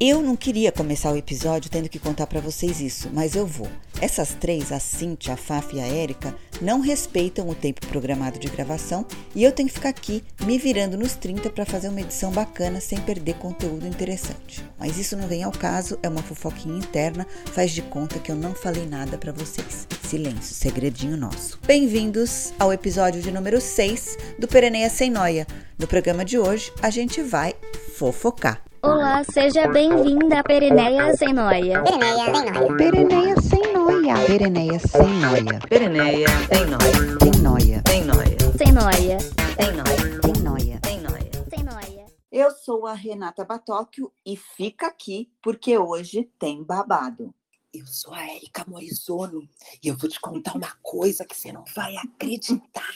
Eu 0.00 0.22
não 0.22 0.36
queria 0.36 0.70
começar 0.70 1.10
o 1.10 1.16
episódio 1.16 1.68
tendo 1.68 1.88
que 1.88 1.98
contar 1.98 2.28
para 2.28 2.40
vocês 2.40 2.80
isso, 2.80 3.10
mas 3.12 3.34
eu 3.34 3.44
vou. 3.44 3.66
Essas 4.00 4.32
três, 4.32 4.70
a 4.70 4.78
Cintia, 4.78 5.34
a 5.34 5.36
Faf 5.36 5.74
e 5.74 5.80
a 5.80 5.88
Érica, 5.88 6.36
não 6.62 6.78
respeitam 6.78 7.48
o 7.48 7.54
tempo 7.54 7.84
programado 7.88 8.38
de 8.38 8.46
gravação 8.46 9.04
e 9.34 9.42
eu 9.42 9.50
tenho 9.50 9.68
que 9.68 9.74
ficar 9.74 9.88
aqui 9.88 10.22
me 10.46 10.56
virando 10.56 10.96
nos 10.96 11.16
30 11.16 11.50
para 11.50 11.66
fazer 11.66 11.88
uma 11.88 12.00
edição 12.00 12.30
bacana 12.30 12.80
sem 12.80 13.00
perder 13.00 13.34
conteúdo 13.38 13.88
interessante. 13.88 14.64
Mas 14.78 14.96
isso 14.98 15.16
não 15.16 15.26
vem 15.26 15.42
ao 15.42 15.50
caso, 15.50 15.98
é 16.00 16.08
uma 16.08 16.22
fofoquinha 16.22 16.78
interna, 16.78 17.26
faz 17.52 17.72
de 17.72 17.82
conta 17.82 18.20
que 18.20 18.30
eu 18.30 18.36
não 18.36 18.54
falei 18.54 18.86
nada 18.86 19.18
para 19.18 19.32
vocês. 19.32 19.88
Silêncio, 20.08 20.54
segredinho 20.54 21.16
nosso. 21.16 21.58
Bem-vindos 21.66 22.52
ao 22.56 22.72
episódio 22.72 23.20
de 23.20 23.32
número 23.32 23.60
6 23.60 24.16
do 24.38 24.46
Pereneia 24.46 24.88
Sem 24.90 25.10
Noia. 25.10 25.44
No 25.76 25.88
programa 25.88 26.24
de 26.24 26.38
hoje, 26.38 26.72
a 26.80 26.88
gente 26.88 27.20
vai 27.20 27.56
fofocar. 27.96 28.67
Olá, 28.82 29.22
seja 29.24 29.66
bem-vinda 29.68 30.40
a 30.40 30.42
Pereneia 30.44 31.16
Sem 31.16 31.32
Noia. 31.32 31.82
Pereneia 31.82 33.40
Sem 33.40 33.72
Noia. 33.72 34.26
Pereneia 34.26 34.80
Sem 34.80 35.18
Noia. 35.18 35.58
Pereneia, 35.68 36.28
sem 36.38 36.62
nóia, 36.74 37.02
Sem 37.26 37.42
noia. 37.42 37.82
sem 37.86 38.04
nóia, 38.04 38.48
Sem 38.56 38.72
Noia. 38.72 39.18
sem 39.20 39.72
nóia, 39.72 40.20
Sem 40.22 40.42
noia. 40.42 40.80
sem 40.84 41.00
nóia. 41.00 41.30
Sem 41.50 41.64
Noia. 41.64 42.06
Eu 42.30 42.50
sou 42.52 42.86
a 42.86 42.94
Renata 42.94 43.44
Batóquio 43.44 44.12
e 44.24 44.36
fica 44.36 44.86
aqui 44.86 45.30
porque 45.42 45.76
hoje 45.78 46.30
tem 46.38 46.62
babado. 46.62 47.34
Eu 47.72 47.86
sou 47.86 48.14
a 48.14 48.24
Érica 48.26 48.64
Morizono 48.66 49.46
e 49.82 49.88
eu 49.88 49.96
vou 49.96 50.08
te 50.08 50.18
contar 50.20 50.54
uma 50.56 50.72
coisa 50.82 51.24
que 51.24 51.36
você 51.36 51.52
não 51.52 51.64
vai 51.74 51.96
acreditar. 51.96 52.94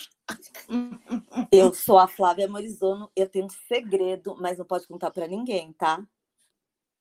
Eu 1.51 1.75
sou 1.75 1.99
a 1.99 2.09
Flávia 2.09 2.49
Morizono, 2.49 3.11
eu 3.15 3.29
tenho 3.29 3.47
um 3.47 3.51
segredo, 3.69 4.37
mas 4.41 4.59
não 4.59 4.65
pode 4.65 4.87
contar 4.87 5.11
pra 5.11 5.27
ninguém, 5.27 5.73
tá? 5.73 6.05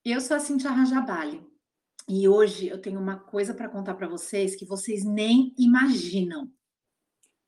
Eu 0.04 0.20
sou 0.20 0.36
a 0.36 0.40
Cintia 0.40 0.70
Rajabali 0.70 1.46
e 2.08 2.28
hoje 2.28 2.68
eu 2.68 2.80
tenho 2.80 3.00
uma 3.00 3.18
coisa 3.18 3.54
para 3.54 3.68
contar 3.68 3.94
para 3.94 4.08
vocês 4.08 4.56
que 4.56 4.64
vocês 4.64 5.04
nem 5.04 5.54
imaginam. 5.56 6.50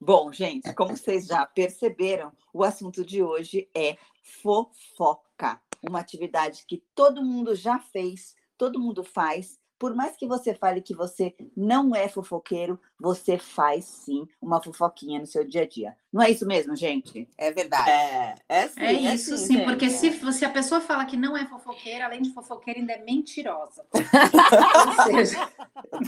Bom, 0.01 0.33
gente, 0.33 0.73
como 0.75 0.97
vocês 0.97 1.27
já 1.27 1.47
perceberam, 1.47 2.33
o 2.53 2.63
assunto 2.63 3.05
de 3.05 3.23
hoje 3.23 3.69
é 3.75 3.97
fofoca. 4.43 5.61
Uma 5.83 6.01
atividade 6.01 6.65
que 6.67 6.85
todo 6.95 7.25
mundo 7.25 7.55
já 7.55 7.79
fez, 7.79 8.35
todo 8.57 8.81
mundo 8.81 9.03
faz. 9.03 9.59
Por 9.79 9.95
mais 9.95 10.17
que 10.17 10.27
você 10.27 10.55
fale 10.55 10.81
que 10.81 10.95
você 10.95 11.35
não 11.57 11.95
é 11.95 12.09
fofoqueiro, 12.09 12.79
você 12.99 13.39
faz 13.39 13.85
sim 13.85 14.27
uma 14.41 14.63
fofoquinha 14.63 15.21
no 15.21 15.27
seu 15.27 15.45
dia 15.45 15.63
a 15.63 15.67
dia. 15.67 15.97
Não 16.13 16.23
é 16.23 16.31
isso 16.31 16.47
mesmo, 16.47 16.77
gente? 16.77 17.29
É 17.37 17.51
verdade. 17.51 17.91
É, 17.91 18.35
é 18.49 18.69
sim. 18.69 18.81
É 18.81 18.93
isso 18.93 19.37
sim, 19.37 19.47
sim, 19.47 19.65
porque 19.65 19.91
se, 19.91 20.13
se 20.33 20.45
a 20.45 20.51
pessoa 20.51 20.81
fala 20.81 21.05
que 21.05 21.17
não 21.17 21.37
é 21.37 21.45
fofoqueira, 21.47 22.05
além 22.05 22.23
de 22.23 22.33
fofoqueira, 22.33 22.79
ainda 22.79 22.93
é 22.93 23.03
mentirosa. 23.03 23.85
Ou 23.93 25.05
seja, 25.05 25.49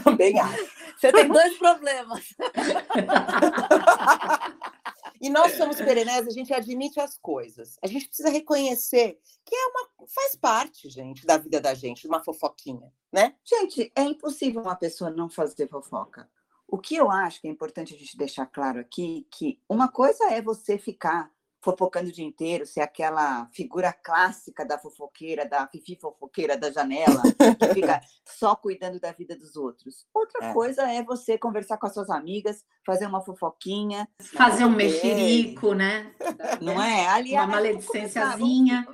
também 0.05 0.39
acho. 0.39 0.67
Você 0.97 1.13
tem 1.13 1.29
dois 1.29 1.59
problemas. 1.59 2.37
E 5.21 5.31
nós 5.31 5.53
somos 5.53 5.77
perenés, 5.77 6.27
a 6.27 6.31
gente 6.31 6.53
admite 6.53 7.01
as 7.01 7.17
coisas. 7.19 7.79
A 7.83 7.87
gente 7.87 8.07
precisa 8.07 8.29
reconhecer 8.31 9.19
que 9.45 9.55
é 9.55 9.67
uma 9.67 9.89
faz 10.09 10.37
parte, 10.37 10.89
gente, 10.89 11.27
da 11.27 11.37
vida 11.37 11.61
da 11.61 11.75
gente, 11.75 12.03
de 12.03 12.09
uma 12.09 12.23
fofoquinha, 12.23 12.93
né? 13.13 13.35
Gente, 13.45 13.93
é 13.95 14.03
impossível 14.03 14.63
uma 14.63 14.77
pessoa 14.77 15.11
não 15.11 15.29
fazer 15.29 15.69
fofoca. 15.69 16.29
O 16.69 16.79
que 16.79 16.97
eu 16.97 17.11
acho 17.11 17.41
que 17.41 17.49
é 17.49 17.51
importante 17.51 17.95
a 17.95 17.99
gente 17.99 18.17
deixar 18.17 18.47
claro 18.47 18.81
aqui, 18.81 19.27
que 19.31 19.61
uma 19.69 19.89
coisa 19.89 20.33
é 20.33 20.43
você 20.43 20.77
ficar 20.77 21.31
fofocando 21.67 22.09
o 22.11 22.13
dia 22.13 22.25
inteiro, 22.25 22.65
ser 22.65 22.81
aquela 22.81 23.49
figura 23.53 23.93
clássica 23.93 24.65
da 24.65 24.79
fofoqueira, 24.79 25.45
da 25.45 25.67
fifi 25.67 25.97
fofoqueira 26.01 26.57
da 26.57 26.71
janela, 26.71 27.21
que 27.59 27.75
fica 27.75 28.01
só 28.25 28.55
cuidando 28.55 29.01
da 29.01 29.11
vida 29.11 29.35
dos 29.37 29.57
outros. 29.57 30.07
Outra 30.15 30.47
É. 30.47 30.53
coisa 30.53 30.83
é 30.89 31.03
você 31.03 31.37
conversar 31.37 31.77
com 31.77 31.87
as 31.89 31.93
suas 31.95 32.09
amigas, 32.09 32.65
fazer 32.87 33.07
uma 33.07 33.21
fofoquinha, 33.21 34.09
fazer 34.37 34.65
um 34.65 34.73
É. 34.75 34.77
mexerico, 34.77 35.75
né? 35.75 36.15
não 36.61 36.81
é? 36.81 37.09
Aliás, 37.09 37.49
Uma 37.49 37.57
começar, 37.59 37.73
maledicênciazinha. 37.73 38.87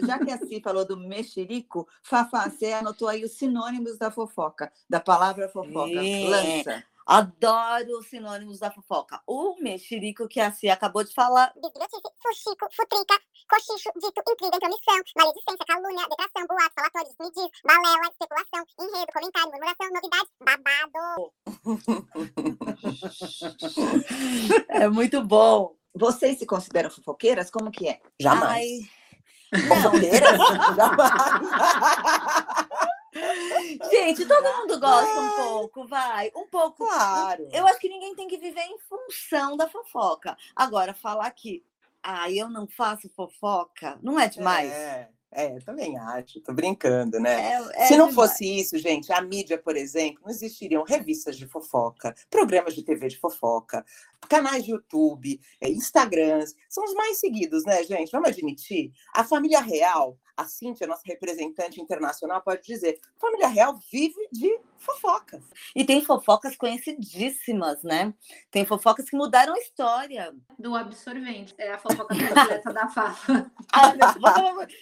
Já 0.00 0.18
que 0.18 0.30
a 0.30 0.36
Si 0.36 0.60
falou 0.60 0.84
do 0.84 0.96
mexerico, 0.96 1.88
Fafá, 2.02 2.50
você 2.50 2.72
anotou 2.72 3.08
aí 3.08 3.24
os 3.24 3.38
sinônimos 3.38 3.96
da 3.96 4.10
fofoca, 4.10 4.70
da 4.90 5.00
palavra 5.00 5.48
fofoca. 5.48 6.00
Sim. 6.02 6.28
Lança. 6.28 6.84
Adoro 7.06 8.00
os 8.00 8.08
sinônimos 8.08 8.58
da 8.58 8.68
fofoca. 8.68 9.22
O 9.26 9.54
mexerico 9.62 10.26
que 10.26 10.40
a 10.40 10.50
Cia 10.50 10.72
acabou 10.72 11.04
de 11.04 11.14
falar. 11.14 11.52
Bisbilhotice, 11.54 12.02
fuxico, 12.20 12.66
futrica, 12.74 13.16
cochicho, 13.48 13.92
dito, 13.94 14.20
intriga, 14.28 14.56
intromissão, 14.56 15.00
maledicência, 15.16 15.64
calúnia, 15.68 16.04
detração, 16.08 16.44
boato, 16.48 16.74
falatório, 16.74 17.08
desmedir, 17.08 17.48
balela, 17.64 18.10
especulação, 18.10 18.66
enredo, 18.80 19.12
comentário, 19.12 19.52
murmuração, 19.52 19.88
novidade, 19.94 20.28
babado. 20.42 21.32
É 24.68 24.88
muito 24.88 25.22
bom. 25.22 25.76
Vocês 25.94 26.38
se 26.38 26.46
consideram 26.46 26.90
fofoqueiras? 26.90 27.50
Como 27.50 27.70
que 27.70 27.88
é? 27.88 28.00
Jamais. 28.20 28.52
Ai, 28.52 28.80
Fofoqueira? 29.68 30.26
gente, 33.90 34.26
todo 34.26 34.56
mundo 34.58 34.80
gosta 34.80 35.20
um 35.20 35.30
pouco, 35.30 35.86
vai. 35.86 36.30
Um 36.34 36.46
pouco. 36.46 36.86
Claro. 36.86 37.48
Eu 37.52 37.66
acho 37.66 37.78
que 37.78 37.88
ninguém 37.88 38.14
tem 38.14 38.28
que 38.28 38.38
viver 38.38 38.62
em 38.62 38.78
função 38.78 39.56
da 39.56 39.68
fofoca. 39.68 40.36
Agora, 40.54 40.94
falar 40.94 41.30
que 41.30 41.64
ah, 42.02 42.30
eu 42.30 42.48
não 42.48 42.66
faço 42.68 43.08
fofoca, 43.08 43.98
não 44.00 44.18
é 44.18 44.28
demais? 44.28 44.70
É, 44.70 45.08
é, 45.32 45.58
também 45.60 45.98
acho. 45.98 46.40
Tô 46.40 46.52
brincando, 46.52 47.18
né? 47.18 47.52
É- 47.52 47.82
é 47.82 47.86
Se 47.86 47.96
não 47.96 48.08
demais. 48.08 48.30
fosse 48.30 48.44
isso, 48.60 48.78
gente, 48.78 49.12
a 49.12 49.20
mídia, 49.20 49.58
por 49.58 49.76
exemplo, 49.76 50.22
não 50.24 50.30
existiriam 50.30 50.84
revistas 50.84 51.36
de 51.36 51.46
fofoca, 51.46 52.14
programas 52.30 52.74
de 52.74 52.84
TV 52.84 53.08
de 53.08 53.18
fofoca, 53.18 53.84
canais 54.28 54.64
de 54.64 54.70
YouTube, 54.70 55.40
eh, 55.60 55.68
Instagrams, 55.68 56.54
são 56.68 56.84
os 56.84 56.94
mais 56.94 57.18
seguidos, 57.18 57.64
né, 57.64 57.82
gente? 57.82 58.12
Vamos 58.12 58.28
admitir? 58.28 58.92
A 59.12 59.24
família 59.24 59.60
real, 59.60 60.16
a 60.36 60.44
Cíntia, 60.44 60.86
nossa 60.86 61.02
representante 61.06 61.80
internacional, 61.80 62.40
pode 62.42 62.62
dizer, 62.62 62.98
família 63.18 63.48
real 63.48 63.78
vive 63.90 64.28
de 64.32 64.58
fofoca. 64.78 65.40
E 65.74 65.84
tem 65.84 66.04
fofocas 66.04 66.54
conhecidíssimas, 66.56 67.82
né? 67.82 68.12
Tem 68.50 68.64
fofocas 68.64 69.08
que 69.08 69.16
mudaram 69.16 69.54
a 69.54 69.58
história. 69.58 70.34
Do 70.58 70.76
absorvente. 70.76 71.54
É 71.58 71.72
a 71.72 71.78
fofoca 71.78 72.14
predileta 72.14 72.72
da 72.72 72.88
Fafa. 72.88 73.50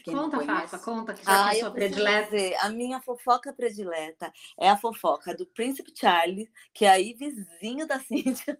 Conta? 0.04 0.40
Fafa, 0.44 0.78
conta, 0.78 1.14
que 1.14 1.24
já 1.24 1.46
Ah, 1.48 1.56
eu 1.56 1.72
predileta. 1.72 2.30
dizer, 2.30 2.56
a 2.60 2.68
minha 2.70 3.00
fofoca 3.00 3.52
predileta 3.52 4.32
é 4.58 4.68
a 4.68 4.76
fofoca 4.76 5.34
do 5.34 5.46
Príncipe 5.46 5.92
Charlie, 5.94 6.50
que 6.72 6.84
é 6.84 6.90
aí 6.90 7.14
vizinho 7.14 7.86
da 7.86 7.98
Cíntia, 8.00 8.58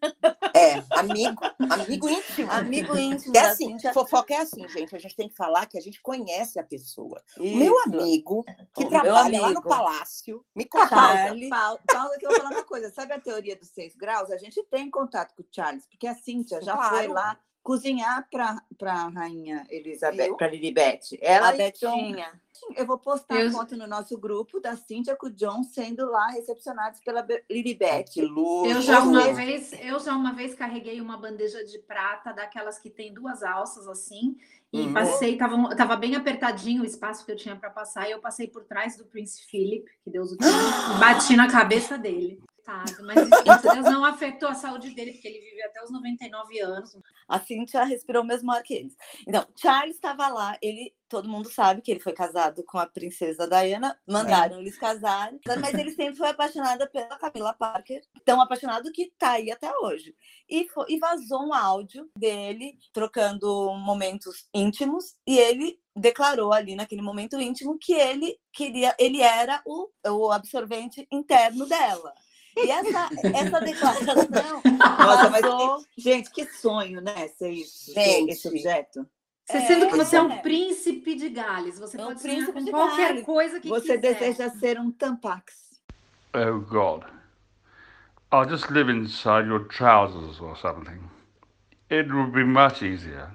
É, 0.54 0.74
amigo, 0.98 1.42
amigo 1.70 2.08
íntimo. 2.08 2.50
amigo 2.50 2.96
íntimo 2.96 3.36
É 3.36 3.40
assim, 3.40 3.70
Cíntia. 3.70 3.92
fofoca 3.92 4.32
é 4.34 4.38
assim, 4.38 4.66
gente. 4.68 4.94
A 4.94 4.98
gente 4.98 5.16
tem 5.16 5.28
que 5.28 5.36
falar 5.36 5.66
que 5.66 5.76
a 5.76 5.80
gente 5.80 6.00
conhece 6.00 6.58
a 6.58 6.62
pessoa. 6.62 6.83
O 6.98 7.16
Isso. 7.38 7.56
Meu 7.56 7.78
amigo, 7.82 8.44
que 8.74 8.84
O 8.84 8.88
trabalha 8.88 9.40
lá 9.40 9.50
no 9.50 9.62
palácio, 9.62 10.44
me 10.54 10.64
conta. 10.64 10.88
Charlie. 10.88 11.48
pausa, 11.48 11.80
pausa 11.86 12.18
que 12.18 12.26
eu 12.26 12.30
vou 12.30 12.38
falar 12.40 12.50
uma 12.50 12.64
coisa. 12.64 12.90
Sabe 12.92 13.12
a 13.12 13.20
teoria 13.20 13.56
dos 13.56 13.68
seis 13.68 13.94
graus? 13.96 14.30
A 14.30 14.36
gente 14.36 14.62
tem 14.64 14.90
contato 14.90 15.34
com 15.34 15.42
o 15.42 15.46
Charles, 15.50 15.86
porque 15.86 16.06
a 16.06 16.14
Cíntia 16.14 16.60
já 16.62 16.76
foi 16.76 17.06
Claro. 17.06 17.12
lá 17.12 17.38
cozinhar 17.62 18.28
para 18.30 18.60
a 18.92 19.08
rainha 19.08 19.66
Elizabeth, 19.70 20.34
para 20.36 20.48
Lilibet. 20.48 21.18
Ela 21.22 21.48
A 21.48 21.52
Betinha. 21.52 22.40
Eu 22.76 22.86
vou 22.86 22.98
postar 22.98 23.40
Eu- 23.40 23.48
a 23.48 23.52
foto 23.52 23.76
no 23.76 23.86
nosso 23.86 24.16
grupo 24.18 24.60
da 24.60 24.76
Cíntia 24.76 25.16
com 25.16 25.26
o 25.26 25.30
John 25.30 25.62
sendo 25.62 26.06
lá 26.10 26.28
recepcionados 26.28 27.00
pela 27.00 27.22
que 27.22 28.22
luxo. 28.22 28.70
Eu 28.70 28.80
já, 28.80 29.00
uma 29.02 29.32
vez, 29.32 29.72
eu 29.80 29.98
já 29.98 30.14
uma 30.14 30.32
vez 30.32 30.54
carreguei 30.54 31.00
uma 31.00 31.16
bandeja 31.16 31.64
de 31.64 31.78
prata, 31.80 32.32
daquelas 32.32 32.78
que 32.78 32.90
tem 32.90 33.12
duas 33.12 33.42
alças 33.42 33.88
assim, 33.88 34.36
e 34.72 34.80
Uhum. 34.80 34.92
passei, 34.94 35.36
tava, 35.36 35.76
tava 35.76 35.96
bem 35.96 36.14
apertadinho 36.14 36.82
o 36.82 36.86
espaço 36.86 37.24
que 37.24 37.32
eu 37.32 37.36
tinha 37.36 37.56
para 37.56 37.70
passar, 37.70 38.08
e 38.08 38.12
eu 38.12 38.20
passei 38.20 38.46
por 38.48 38.64
trás 38.64 38.96
do 38.96 39.04
Príncipe 39.04 39.50
Philip, 39.50 39.90
que 40.02 40.10
Deus 40.10 40.32
o 40.32 40.36
tenha, 40.36 40.50
e 40.96 41.00
bati 41.00 41.36
na 41.36 41.50
cabeça 41.50 41.98
dele. 41.98 42.40
Tá, 42.64 42.82
mas 43.02 43.18
enfim, 43.18 43.70
Deus 43.74 43.84
não 43.84 44.02
afetou 44.06 44.48
a 44.48 44.54
saúde 44.54 44.94
dele, 44.94 45.12
porque 45.12 45.28
ele 45.28 45.38
vive 45.38 45.62
até 45.64 45.84
os 45.84 45.90
99 45.90 46.58
anos. 46.60 46.96
A 47.28 47.38
Cíntia 47.38 47.84
respirou 47.84 48.22
o 48.22 48.26
mesmo 48.26 48.50
ar 48.50 48.62
que 48.62 48.72
eles. 48.72 48.96
Então, 49.28 49.44
Charles 49.54 49.96
estava 49.96 50.28
lá, 50.28 50.56
ele, 50.62 50.94
todo 51.08 51.28
mundo 51.28 51.50
sabe 51.50 51.80
que 51.82 51.90
ele 51.90 52.00
foi 52.00 52.12
casado 52.12 52.64
com 52.64 52.78
a 52.78 52.86
princesa 52.86 53.46
Diana, 53.46 53.98
mandaram 54.06 54.60
eles 54.60 54.76
casarem, 54.78 55.38
mas 55.60 55.74
ele 55.74 55.90
sempre 55.92 56.16
foi 56.16 56.28
apaixonado 56.28 56.88
pela 56.90 57.16
Camila 57.18 57.52
Parker, 57.52 58.02
tão 58.24 58.40
apaixonado 58.40 58.90
que 58.92 59.12
tá 59.18 59.32
aí 59.32 59.50
até 59.50 59.70
hoje. 59.78 60.14
E, 60.48 60.68
fo- 60.68 60.86
e 60.88 60.98
vazou 60.98 61.46
um 61.46 61.54
áudio 61.54 62.08
dele 62.16 62.78
trocando 62.92 63.72
momentos 63.74 64.46
íntimos, 64.54 65.14
e 65.26 65.38
ele 65.38 65.78
declarou 65.96 66.52
ali 66.52 66.74
naquele 66.74 67.02
momento 67.02 67.40
íntimo 67.40 67.78
que 67.78 67.92
ele 67.92 68.36
queria, 68.52 68.94
ele 68.98 69.20
era 69.20 69.62
o, 69.64 69.88
o 70.08 70.32
absorvente 70.32 71.06
interno 71.12 71.66
dela. 71.66 72.12
E 72.56 72.70
essa, 72.70 73.08
essa 73.34 73.60
declaração 73.60 74.14
Nossa, 74.78 75.28
mas 75.28 75.42
vazou. 75.42 75.84
Gente, 75.98 76.30
que 76.30 76.46
sonho, 76.46 77.00
né? 77.00 77.26
Ser 77.36 77.50
isso, 77.50 77.92
Gente. 77.92 78.30
esse 78.30 78.46
objeto. 78.48 79.04
Você 79.46 79.58
É, 79.58 79.66
sendo 79.66 79.88
que 79.88 79.96
você 79.96 80.16
é 80.16 80.22
um 80.22 80.38
príncipe 80.40 81.14
de 81.14 81.28
Gales, 81.28 81.78
você 81.78 82.00
É 82.00 82.02
um 82.02 82.06
pode 82.08 82.22
príncipe 82.22 82.52
com 82.52 82.64
de 82.64 82.70
qualquer 82.70 83.08
Gales. 83.08 83.24
coisa 83.26 83.60
que 83.60 83.68
Você 83.68 83.98
quiser. 83.98 84.14
deseja 84.14 84.48
ser 84.50 84.78
um 84.80 84.90
tampax. 84.90 85.80
Oh 86.34 86.60
God. 86.60 87.04
I'll 88.32 88.48
just 88.48 88.70
live 88.70 88.90
inside 88.90 89.46
your 89.46 89.64
trousers 89.68 90.40
or 90.40 90.56
something. 90.56 90.98
It 91.90 92.10
would 92.12 92.32
be 92.32 92.42
much 92.44 92.82
easier. 92.82 93.30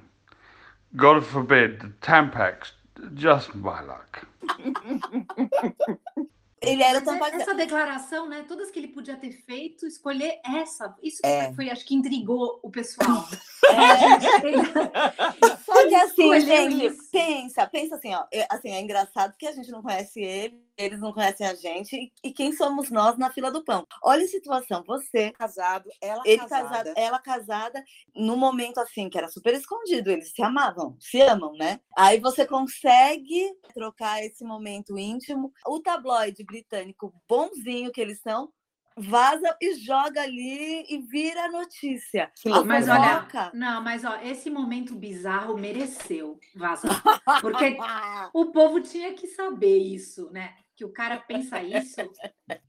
God 0.95 1.23
forbid 1.23 1.79
the 1.79 1.89
Tampax, 2.01 2.73
just 3.13 3.53
my 3.55 3.79
luck. 3.81 4.25
Ele 6.61 6.83
era 6.83 6.99
é- 6.99 7.35
essa 7.41 7.53
declaração, 7.55 8.27
né? 8.27 8.43
Todas 8.47 8.69
que 8.71 8.79
ele 8.79 8.89
podia 8.89 9.15
ter 9.15 9.31
feito, 9.31 9.85
escolher 9.87 10.39
essa. 10.45 10.95
Isso 11.01 11.19
É. 11.25 11.53
foi, 11.53 11.69
acho 11.69 11.85
que 11.85 11.95
intrigou 11.95 12.59
o 12.63 12.69
pessoal. 12.69 13.25
É. 13.69 14.47
Ele- 14.47 14.57
Só 15.65 15.87
que 15.87 15.93
assim, 15.95 16.33
Escolheu 16.33 16.41
gente, 16.41 16.85
isso. 16.87 17.11
pensa, 17.11 17.67
pensa 17.67 17.95
assim, 17.97 18.15
ó. 18.15 18.25
é, 18.33 18.47
Assim, 18.49 18.69
é 18.71 18.81
engraçado 18.81 19.35
que 19.37 19.45
a 19.45 19.51
gente 19.51 19.69
não 19.69 19.83
conhece 19.83 20.19
ele, 20.21 20.59
eles 20.75 20.99
não 20.99 21.13
conhecem 21.13 21.45
a 21.45 21.53
gente, 21.53 21.95
e, 21.95 22.11
e 22.29 22.31
quem 22.33 22.51
somos 22.53 22.89
nós 22.89 23.17
na 23.17 23.29
fila 23.31 23.51
do 23.51 23.63
pão? 23.63 23.85
Olha 24.03 24.23
a 24.23 24.27
situação, 24.27 24.83
você, 24.87 25.31
Casado, 25.33 25.87
ela 26.01 26.23
ele 26.25 26.39
casada. 26.39 26.69
casado, 26.69 26.93
ela 26.97 27.19
casada, 27.19 27.83
no 28.15 28.35
momento 28.37 28.79
assim, 28.79 29.07
que 29.09 29.17
era 29.17 29.27
super 29.27 29.53
escondido, 29.53 30.09
eles 30.09 30.31
se 30.31 30.41
amavam, 30.41 30.95
se 30.99 31.21
amam, 31.21 31.53
né? 31.53 31.79
Aí 31.95 32.19
você 32.19 32.47
consegue 32.47 33.53
trocar 33.75 34.23
esse 34.23 34.43
momento 34.43 34.97
íntimo. 34.97 35.53
O 35.67 35.79
tabloide 35.79 36.43
britânico, 36.49 37.13
bonzinho 37.27 37.91
que 37.91 38.01
eles 38.01 38.19
são, 38.21 38.51
vaza 38.97 39.55
e 39.61 39.75
joga 39.75 40.21
ali 40.21 40.85
e 40.89 40.97
vira 40.97 41.49
notícia. 41.49 42.31
Que 42.41 42.49
A 42.49 42.55
loucura. 42.55 42.73
Mas 42.73 42.89
olha, 42.89 43.51
não, 43.53 43.83
mas 43.83 44.03
ó, 44.03 44.17
esse 44.21 44.49
momento 44.49 44.95
bizarro 44.95 45.57
mereceu 45.57 46.39
vazar. 46.55 47.01
Porque 47.41 47.77
o 48.33 48.47
povo 48.47 48.81
tinha 48.81 49.13
que 49.13 49.27
saber 49.27 49.77
isso, 49.77 50.29
né? 50.31 50.55
Que 50.79 50.85
o 50.85 50.93
cara 50.93 51.17
pensa 51.17 51.61
isso. 51.61 51.97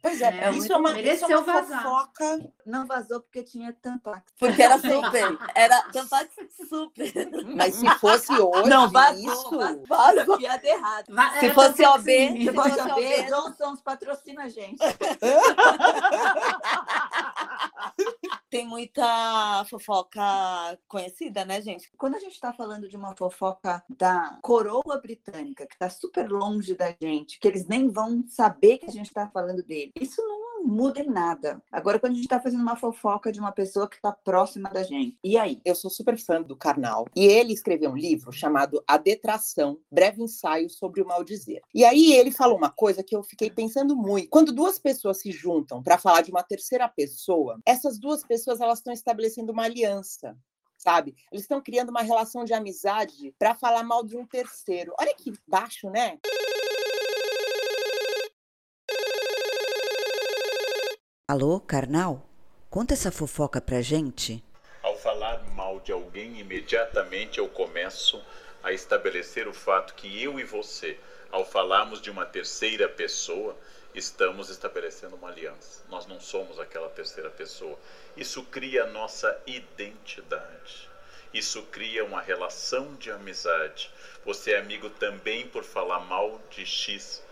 Pois 0.02 0.20
é, 0.20 0.46
É, 0.46 0.50
isso 0.50 0.72
é 0.72 0.76
uma, 0.76 1.00
isso 1.00 1.24
é 1.26 1.36
uma 1.38 1.42
vazar. 1.44 1.80
fofoca. 1.84 2.52
Não 2.66 2.84
vazou 2.84 3.20
porque 3.20 3.44
tinha 3.44 3.72
tampax. 3.72 4.32
Porque 4.36 4.60
era 4.60 4.76
super. 4.78 5.38
Era 5.54 5.80
tampax 5.92 6.28
super. 6.68 7.12
Mas 7.54 7.76
se 7.76 7.88
fosse 8.00 8.32
hoje, 8.32 8.68
Não, 8.68 8.90
vazou, 8.90 9.32
isso... 9.32 9.86
vazou. 9.86 10.38
Piada 10.38 10.66
errada. 10.66 11.04
Va- 11.14 11.38
Se 11.38 11.44
era 11.46 11.54
fosse 11.54 11.84
OB. 11.86 12.02
Se 12.04 12.44
Se 12.46 12.52
fosse 12.52 12.68
fosse 12.70 12.80
a 12.80 12.94
ver, 12.96 13.20
OB. 13.20 13.30
Johnson's 13.30 13.80
patrocina 13.80 14.42
a 14.42 14.48
gente. 14.48 14.80
Tem 18.50 18.67
muita 18.67 19.64
fofoca 19.67 20.20
conhecida, 20.88 21.44
né, 21.44 21.62
gente? 21.62 21.88
Quando 21.97 22.17
a 22.17 22.19
gente 22.19 22.32
está 22.32 22.52
falando 22.52 22.88
de 22.88 22.97
uma 22.97 23.14
fofoca 23.17 23.82
da 23.88 24.38
coroa 24.43 25.00
britânica, 25.00 25.67
que 25.67 25.75
está 25.75 25.88
super 25.88 26.29
longe 26.29 26.75
da 26.75 26.94
gente, 27.00 27.38
que 27.38 27.47
eles 27.47 27.69
nem 27.69 27.88
vão 27.88 28.25
saber 28.26 28.79
que 28.79 28.87
a 28.87 28.91
gente 28.91 29.06
está 29.06 29.29
falando 29.29 29.62
dele, 29.62 29.93
isso 29.94 30.20
não 30.23 30.50
muda 30.62 31.00
em 31.00 31.08
nada. 31.08 31.62
Agora, 31.70 31.98
quando 31.98 32.12
a 32.12 32.14
gente 32.16 32.24
está 32.24 32.40
fazendo 32.40 32.62
uma 32.62 32.76
fofoca 32.76 33.32
de 33.32 33.40
uma 33.40 33.52
pessoa 33.52 33.88
que 33.88 33.96
está 33.96 34.12
próxima 34.12 34.70
da 34.70 34.82
gente, 34.82 35.16
e 35.22 35.36
aí? 35.36 35.60
Eu 35.64 35.74
sou 35.74 35.90
super 35.90 36.18
fã 36.18 36.42
do 36.42 36.56
Karnal. 36.56 37.06
E 37.14 37.24
ele 37.24 37.52
escreveu 37.52 37.90
um 37.90 37.96
livro 37.96 38.32
chamado 38.32 38.82
A 38.86 38.96
Detração, 38.96 39.78
breve 39.90 40.22
ensaio 40.22 40.68
sobre 40.70 41.02
o 41.02 41.06
mal 41.06 41.24
dizer. 41.24 41.60
E 41.74 41.84
aí 41.84 42.12
ele 42.12 42.30
falou 42.30 42.56
uma 42.56 42.70
coisa 42.70 43.02
que 43.02 43.14
eu 43.14 43.22
fiquei 43.22 43.50
pensando 43.50 43.96
muito. 43.96 44.28
Quando 44.28 44.52
duas 44.52 44.78
pessoas 44.78 45.20
se 45.20 45.30
juntam 45.30 45.82
para 45.82 45.98
falar 45.98 46.22
de 46.22 46.30
uma 46.30 46.42
terceira 46.42 46.88
pessoa, 46.88 47.58
essas 47.64 47.98
duas 47.98 48.24
pessoas 48.24 48.60
elas 48.60 48.78
estão 48.78 48.92
estabelecendo 48.92 49.52
uma 49.52 49.64
aliança. 49.64 50.36
Sabe? 50.76 51.14
Eles 51.30 51.42
estão 51.42 51.60
criando 51.60 51.90
uma 51.90 52.00
relação 52.00 52.42
de 52.42 52.54
amizade 52.54 53.34
para 53.38 53.54
falar 53.54 53.82
mal 53.82 54.02
de 54.02 54.16
um 54.16 54.24
terceiro. 54.24 54.94
Olha 54.98 55.14
que 55.14 55.30
baixo, 55.46 55.90
né? 55.90 56.18
Alô, 61.32 61.60
Karnal? 61.60 62.28
Conta 62.68 62.94
essa 62.94 63.12
fofoca 63.12 63.60
pra 63.60 63.80
gente. 63.80 64.42
Ao 64.82 64.96
falar 64.96 65.40
mal 65.54 65.78
de 65.78 65.92
alguém, 65.92 66.40
imediatamente 66.40 67.38
eu 67.38 67.48
começo 67.48 68.20
a 68.64 68.72
estabelecer 68.72 69.46
o 69.46 69.52
fato 69.52 69.94
que 69.94 70.20
eu 70.20 70.40
e 70.40 70.42
você, 70.42 70.98
ao 71.30 71.44
falarmos 71.44 72.02
de 72.02 72.10
uma 72.10 72.26
terceira 72.26 72.88
pessoa, 72.88 73.56
estamos 73.94 74.50
estabelecendo 74.50 75.14
uma 75.14 75.28
aliança. 75.28 75.84
Nós 75.88 76.04
não 76.04 76.18
somos 76.18 76.58
aquela 76.58 76.88
terceira 76.88 77.30
pessoa. 77.30 77.78
Isso 78.16 78.42
cria 78.42 78.82
a 78.82 78.88
nossa 78.88 79.40
identidade. 79.46 80.90
Isso 81.32 81.62
cria 81.70 82.04
uma 82.04 82.20
relação 82.20 82.96
de 82.96 83.08
amizade. 83.08 83.88
Você 84.24 84.50
é 84.50 84.58
amigo 84.58 84.90
também 84.90 85.46
por 85.46 85.62
falar 85.62 86.00
mal 86.00 86.40
de 86.50 86.66
X 86.66 87.22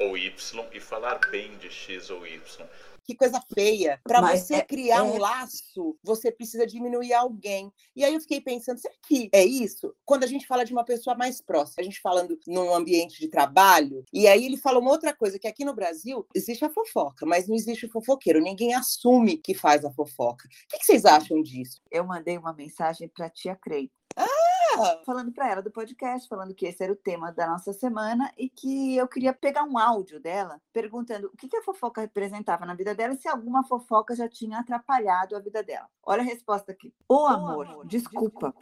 ou 0.00 0.16
Y 0.16 0.66
e 0.72 0.80
falar 0.80 1.18
bem 1.30 1.56
de 1.58 1.70
X 1.70 2.08
ou 2.10 2.26
Y. 2.26 2.66
Que 3.04 3.14
coisa 3.14 3.40
feia. 3.54 4.00
Para 4.04 4.20
você 4.36 4.56
é- 4.56 4.62
criar 4.62 5.02
um 5.02 5.16
é- 5.16 5.18
laço, 5.18 5.98
você 6.02 6.30
precisa 6.30 6.66
diminuir 6.66 7.12
alguém. 7.12 7.72
E 7.94 8.04
aí 8.04 8.14
eu 8.14 8.20
fiquei 8.20 8.40
pensando, 8.40 8.78
será 8.78 8.94
que 9.06 9.28
é 9.32 9.44
isso? 9.44 9.94
Quando 10.04 10.24
a 10.24 10.26
gente 10.26 10.46
fala 10.46 10.64
de 10.64 10.72
uma 10.72 10.84
pessoa 10.84 11.16
mais 11.16 11.40
próxima, 11.40 11.80
a 11.80 11.84
gente 11.84 12.00
falando 12.00 12.38
num 12.46 12.74
ambiente 12.74 13.18
de 13.18 13.28
trabalho, 13.28 14.04
e 14.12 14.26
aí 14.26 14.44
ele 14.44 14.56
fala 14.56 14.78
uma 14.78 14.90
outra 14.90 15.14
coisa, 15.14 15.38
que 15.38 15.48
aqui 15.48 15.64
no 15.64 15.74
Brasil 15.74 16.26
existe 16.34 16.64
a 16.64 16.70
fofoca, 16.70 17.26
mas 17.26 17.48
não 17.48 17.54
existe 17.54 17.86
o 17.86 17.90
fofoqueiro. 17.90 18.40
Ninguém 18.40 18.74
assume 18.74 19.36
que 19.36 19.54
faz 19.54 19.84
a 19.84 19.92
fofoca. 19.92 20.46
O 20.46 20.68
que, 20.68 20.78
que 20.78 20.84
vocês 20.86 21.04
acham 21.04 21.42
disso? 21.42 21.80
Eu 21.90 22.04
mandei 22.04 22.36
uma 22.38 22.52
mensagem 22.52 23.08
para 23.08 23.26
a 23.26 23.30
tia 23.30 23.56
Crei. 23.56 23.90
Ah, 24.16 24.26
falando 25.04 25.32
para 25.32 25.50
ela 25.50 25.62
do 25.62 25.70
podcast, 25.70 26.28
falando 26.28 26.54
que 26.54 26.66
esse 26.66 26.82
era 26.82 26.92
o 26.92 26.96
tema 26.96 27.30
da 27.32 27.46
nossa 27.46 27.72
semana 27.72 28.32
e 28.36 28.48
que 28.48 28.96
eu 28.96 29.06
queria 29.08 29.32
pegar 29.32 29.64
um 29.64 29.78
áudio 29.78 30.20
dela 30.20 30.60
perguntando 30.72 31.28
o 31.28 31.36
que, 31.36 31.48
que 31.48 31.56
a 31.56 31.62
fofoca 31.62 32.00
representava 32.00 32.64
na 32.66 32.74
vida 32.74 32.94
dela 32.94 33.14
e 33.14 33.16
se 33.18 33.28
alguma 33.28 33.62
fofoca 33.64 34.14
já 34.14 34.28
tinha 34.28 34.58
atrapalhado 34.58 35.36
a 35.36 35.40
vida 35.40 35.62
dela. 35.62 35.88
Olha 36.02 36.22
a 36.22 36.24
resposta 36.24 36.72
aqui. 36.72 36.92
Ô 37.08 37.26
amor, 37.26 37.86
desculpa, 37.86 38.54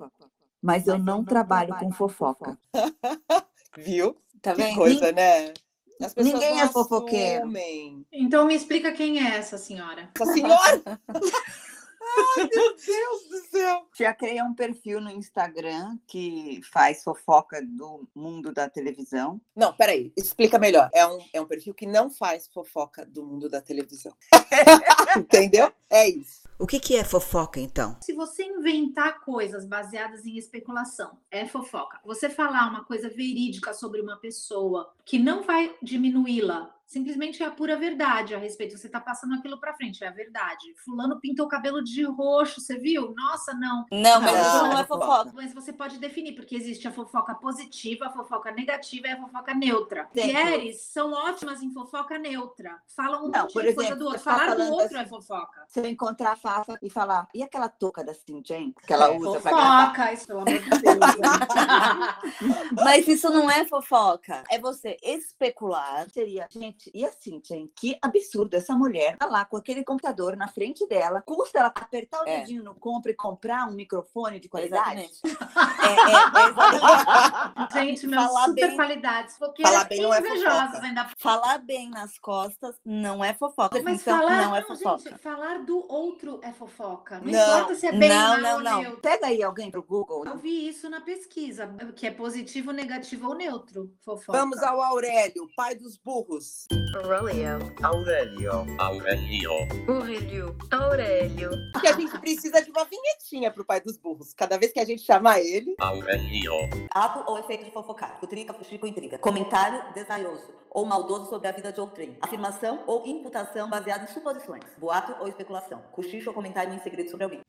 mas 0.61 0.87
eu 0.87 0.99
não 0.99 1.25
trabalho 1.25 1.77
com 1.77 1.91
fofoca. 1.93 2.59
viu? 3.77 4.17
Tá 4.41 4.55
Que 4.55 4.63
vendo? 4.63 4.77
coisa, 4.77 5.13
né? 5.13 5.53
As 6.01 6.15
pessoas 6.15 6.35
Ninguém 6.35 6.57
não 6.57 6.63
é 6.63 6.69
fofoqueiro. 6.69 7.43
assumem. 7.43 8.07
Então 8.13 8.47
me 8.47 8.55
explica 8.55 8.93
quem 8.93 9.19
é 9.19 9.37
essa 9.37 9.59
senhora. 9.59 10.11
Essa 10.15 10.33
senhora! 10.33 11.01
Ai, 12.17 12.49
meu 12.55 12.77
Deus 12.77 13.29
do 13.29 13.49
céu! 13.51 13.87
Tia 13.93 14.15
Crei 14.15 14.39
é 14.39 14.45
um 14.45 14.55
perfil 14.55 15.01
no 15.01 15.11
Instagram 15.11 15.99
que 16.07 16.61
faz 16.73 17.03
fofoca 17.03 17.61
do 17.63 18.09
mundo 18.15 18.53
da 18.53 18.69
televisão. 18.69 19.41
Não, 19.55 19.73
peraí, 19.73 20.13
explica 20.17 20.59
melhor. 20.59 20.91
É 20.93 21.07
um, 21.07 21.19
é 21.33 21.41
um 21.41 21.47
perfil 21.47 21.75
que 21.75 21.87
não 21.87 22.11
faz 22.11 22.49
fofoca 22.49 23.05
do 23.05 23.25
mundo 23.25 23.49
da 23.49 23.61
televisão. 23.61 24.15
Entendeu? 25.17 25.73
É 25.91 26.09
isso. 26.09 26.49
O 26.59 26.67
que, 26.67 26.81
que 26.81 26.97
é 26.97 27.05
fofoca, 27.05 27.61
então? 27.61 27.97
Se 28.03 28.13
você 28.13 28.43
inventar 28.43 29.21
coisas 29.21 29.65
baseadas 29.65 30.27
em 30.27 30.37
especulação, 30.37 31.17
é 31.31 31.47
fofoca. 31.47 32.01
Você 32.05 32.29
falar 32.29 32.69
uma 32.69 32.85
coisa 32.85 33.09
verídica 33.09 33.73
sobre 33.73 34.01
uma 34.01 34.17
pessoa 34.17 34.93
que 35.05 35.21
não 35.21 35.45
vai 35.45 35.73
diminuí-la, 35.81 36.75
simplesmente 36.89 37.43
é 37.43 37.47
a 37.47 37.51
pura 37.51 37.77
verdade 37.77 38.35
a 38.35 38.39
respeito. 38.39 38.77
Você 38.77 38.87
está 38.87 38.99
passando 39.01 39.35
aquilo 39.35 39.61
para 39.61 39.75
frente, 39.75 40.03
é 40.03 40.09
a 40.09 40.11
verdade. 40.11 40.75
Fulano 40.85 41.21
pintou 41.21 41.47
o 41.47 41.49
cabelo 41.49 41.85
de 41.85 42.03
roxo, 42.05 42.61
você 42.61 42.79
viu? 42.79 43.15
Nossa, 43.15 43.53
não. 43.55 43.85
Não, 43.93 44.21
mas 44.21 44.33
Não, 44.33 44.41
isso 44.41 44.63
não 44.67 44.79
é 44.79 44.81
é 44.81 44.85
fofoca. 44.85 45.33
Mas 45.35 45.53
você 45.53 45.73
pode 45.73 45.99
definir, 45.99 46.35
porque 46.35 46.57
existe 46.57 46.89
a 46.89 46.91
fofoca 46.93 47.35
positiva, 47.35 48.07
a 48.07 48.11
fofoca 48.11 48.51
negativa 48.51 49.07
e 49.07 49.11
a 49.13 49.21
fofoca 49.21 49.55
neutra. 49.55 50.09
Mulheres 50.15 50.81
são 50.83 51.13
ótimas 51.13 51.63
em 51.63 51.71
fofoca 51.73 52.19
neutra. 52.19 52.81
Falam 52.89 53.27
um 53.27 53.29
Não, 53.29 53.47
por 53.47 53.63
de 53.63 53.75
coisa 53.75 53.91
exemplo, 53.91 53.99
do 53.99 54.05
outro. 54.07 54.23
tá 54.25 54.31
Falar 54.39 54.55
do 54.55 54.73
outro 54.73 54.87
assim, 54.87 54.97
é 54.97 55.07
fofoca. 55.07 55.65
Se 55.69 55.81
eu 55.81 55.87
encontrar 55.87 56.33
a 56.33 56.37
Fafa 56.37 56.79
e 56.83 56.89
falar, 56.89 57.29
e 57.35 57.43
aquela 57.43 57.69
touca 57.69 58.03
da 58.03 58.15
Cintia, 58.15 58.57
hein? 58.57 58.75
Que 58.87 58.93
ela 58.93 59.13
É, 59.13 59.19
usa 59.19 59.41
para 59.41 59.51
gravar. 59.51 59.87
Fofoca, 59.91 60.13
isso, 60.13 60.27
pelo 60.27 60.41
amor 60.41 60.59
de 60.59 60.71
Deus. 60.71 60.99
Mas 62.85 63.07
isso 63.09 63.29
não 63.31 63.51
é 63.51 63.65
fofoca. 63.67 64.43
É 64.51 64.59
você 64.59 64.97
especular. 65.03 66.09
Seria, 66.11 66.47
gente, 66.51 66.78
e 66.95 67.05
a 67.05 67.13
Cintia, 67.13 67.57
hein? 67.57 67.71
Que 67.75 67.99
absurdo 68.03 68.55
essa 68.55 68.75
mulher 68.75 69.17
tá 69.17 69.27
lá 69.27 69.45
com 69.45 69.57
aquele 69.57 69.85
computador 69.85 70.37
na 70.37 70.49
frente 70.49 70.87
dela. 70.87 71.23
Custa 71.23 71.59
ela 71.59 71.69
apertar 71.69 72.23
o 72.23 72.29
É. 72.29 72.41
dedinho 72.41 72.63
no 72.63 72.75
compra 72.75 73.11
e 73.11 73.15
comprar 73.15 73.67
um 73.69 73.73
microfone 73.73 74.39
de 74.41 74.49
qualidade? 74.49 75.01
Exatamente. 75.03 75.21
É, 75.89 77.79
é. 77.79 77.85
Gente, 77.85 78.07
meus 78.07 78.25
Falar 78.25 78.47
super 78.47 78.67
bem- 78.69 78.77
qualidades. 78.77 79.37
Porque 79.39 79.63
Falar 79.63 79.85
bem 79.85 80.03
não 80.03 80.13
é 80.15 80.19
invejosas 80.21 80.67
fofoca. 80.71 80.87
ainda. 80.87 81.11
Falar 81.17 81.59
bem 81.59 81.91
nas 81.91 82.19
costas 82.19 82.77
não 82.85 83.25
é 83.25 83.33
fofoca. 83.35 83.75
Mas 83.77 83.85
Definição 83.85 84.19
falar, 84.19 84.43
não 84.47 84.57
é 84.57 84.63
fofoca. 84.63 84.99
gente, 85.11 85.19
falar 85.19 85.59
do 85.65 85.79
outro 85.93 86.41
é 86.43 86.53
fofoca. 86.53 87.21
Não, 87.21 87.33
Não, 87.33 87.59
importa 87.59 87.75
se 87.75 87.87
é 87.87 87.93
bem 87.93 88.09
não, 88.11 88.39
não, 88.41 88.55
ou 88.57 88.61
não. 88.63 88.83
neutro. 88.83 89.01
Pega 89.01 89.27
aí 89.29 89.43
alguém 89.43 89.71
pro 89.71 89.83
Google. 89.83 90.27
Eu 90.27 90.37
vi 90.37 90.69
isso 90.69 90.89
na 90.91 91.01
pesquisa, 91.01 91.67
que 91.97 92.07
é 92.07 92.11
positivo, 92.11 92.71
negativo 92.73 93.29
ou 93.29 93.35
neutro. 93.35 93.91
Fofoca. 94.05 94.39
Vamos 94.39 94.63
ao 94.63 94.83
Aurélio, 94.83 95.49
pai 95.57 95.75
dos 95.75 95.97
burros. 95.97 96.67
Aurelio. 96.71 97.73
Aurelio. 97.83 98.67
Aurelio. 98.79 99.53
Aurélio. 99.89 100.57
Aurélio. 100.71 101.51
Que 101.81 101.89
a 101.89 101.93
gente 101.93 102.19
precisa 102.19 102.61
de 102.61 102.71
uma 102.71 102.85
vinhetinha 102.85 103.51
pro 103.51 103.65
pai 103.65 103.81
dos 103.81 103.97
burros. 103.97 104.35
Cada 104.35 104.59
vez 104.59 104.73
que 104.73 104.81
a 104.81 104.85
gente 104.85 105.03
chamar 105.03 105.41
ele. 105.41 105.75
Aurelio. 105.81 106.53
Ato 106.91 107.25
ou 107.31 107.39
efeito 107.39 107.65
de 107.65 107.71
fofocar, 107.71 108.19
futrica, 108.21 108.53
fuxico, 108.53 108.87
intriga. 108.87 109.19
Comentário 109.19 109.83
desairoso 109.95 110.59
ou 110.71 110.85
maldoso 110.87 111.29
sobre 111.31 111.49
a 111.49 111.53
vida 111.53 111.73
de 111.73 111.81
outrem. 111.81 112.17
Afirmação 112.21 112.83
ou 112.87 113.07
imputação 113.07 113.69
baseada 113.69 114.05
em 114.05 114.09
suposições. 114.15 114.65
Boato 114.79 115.15
ou 115.21 115.29
especulação. 115.29 115.83
Cochicho 115.93 116.31
ou 116.31 116.35
comentário 116.35 116.73
em 116.75 116.79
segredo 116.81 117.11
sobre 117.11 117.25
alguém. 117.25 117.41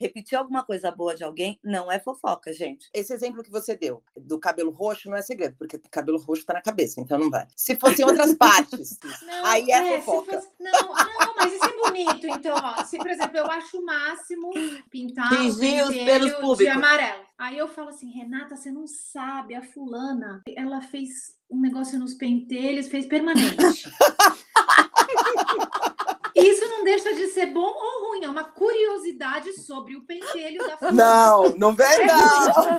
Repetir 0.00 0.36
alguma 0.38 0.64
coisa 0.64 0.90
boa 0.90 1.14
de 1.14 1.22
alguém 1.22 1.58
não 1.62 1.90
é 1.92 1.98
fofoca, 2.00 2.52
gente. 2.52 2.88
Esse 2.94 3.12
exemplo 3.12 3.42
que 3.42 3.50
você 3.50 3.76
deu 3.76 4.02
do 4.16 4.38
cabelo 4.38 4.70
roxo 4.70 5.10
não 5.10 5.16
é 5.16 5.22
segredo, 5.22 5.56
porque 5.58 5.78
cabelo 5.90 6.18
roxo 6.18 6.44
tá 6.46 6.54
na 6.54 6.62
cabeça, 6.62 7.00
então 7.00 7.18
não 7.18 7.28
vai. 7.30 7.46
Se 7.56 7.76
fosse 7.76 8.02
em 8.02 8.04
outras 8.06 8.34
partes, 8.38 8.98
Não, 9.26 9.44
aí 9.44 9.70
é, 9.70 9.98
se 9.98 10.02
fofoca. 10.06 10.32
fosse- 10.40 10.48
não, 10.58 10.72
não, 10.72 11.34
mas 11.36 11.52
isso 11.52 11.64
é 11.64 11.76
bonito. 11.76 12.26
Então, 12.26 12.54
ó, 12.56 12.82
se, 12.84 12.96
por 12.96 13.08
exemplo, 13.10 13.36
eu 13.36 13.46
acho 13.46 13.78
o 13.78 13.84
máximo 13.84 14.50
pintar 14.90 15.32
o 15.32 15.36
Fingir 15.36 15.82
os 15.84 15.88
pentelho 15.90 16.04
pelos 16.06 16.30
de 16.30 16.40
públicos. 16.40 16.76
amarelo. 16.76 17.29
Aí 17.40 17.56
eu 17.56 17.68
falo 17.68 17.88
assim, 17.88 18.10
Renata, 18.10 18.54
você 18.54 18.70
não 18.70 18.86
sabe, 18.86 19.54
a 19.54 19.62
fulana, 19.62 20.42
ela 20.54 20.82
fez 20.82 21.08
um 21.50 21.58
negócio 21.58 21.98
nos 21.98 22.12
pentelhos, 22.12 22.86
fez 22.86 23.06
permanente. 23.06 23.88
Isso 26.36 26.68
não 26.68 26.84
deixa 26.84 27.14
de 27.14 27.28
ser 27.28 27.46
bom 27.46 27.62
ou 27.62 28.10
ruim, 28.10 28.24
é 28.24 28.28
uma 28.28 28.44
curiosidade 28.44 29.54
sobre 29.54 29.96
o 29.96 30.02
pentelho 30.02 30.58
da 30.66 30.76
fulana. 30.76 31.02
Não, 31.02 31.48
não 31.56 31.74
vem 31.74 32.06
não. 32.06 32.78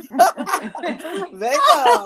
vem 1.40 1.58
não. 1.58 2.06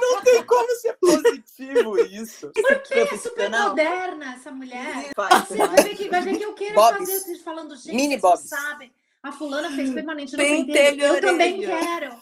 Não 0.00 0.22
tem 0.22 0.44
como 0.44 0.68
ser 0.76 0.92
positivo 1.00 1.98
isso. 1.98 2.52
Porque 2.52 2.94
é 2.94 3.16
super 3.16 3.50
moderna 3.50 4.34
essa 4.34 4.52
mulher. 4.52 5.12
Faz, 5.16 5.48
Você 5.48 5.56
vai 5.56 5.82
ver 5.82 5.96
que, 5.96 6.10
vai 6.10 6.20
ver 6.20 6.36
que 6.36 6.44
eu 6.44 6.52
quero 6.52 6.74
Bobs. 6.74 6.98
fazer, 6.98 7.20
vocês 7.20 7.40
falando, 7.42 7.74
gente, 7.74 7.96
Mini 7.96 8.18
vocês 8.18 8.20
bobs. 8.20 8.48
sabem. 8.50 8.92
A 9.22 9.32
fulana 9.32 9.70
fez 9.72 9.92
permanente 9.92 10.32
no 10.32 10.38
Pentelho. 10.38 11.02
Eu 11.02 11.20
também 11.20 11.60
quero. 11.60 12.16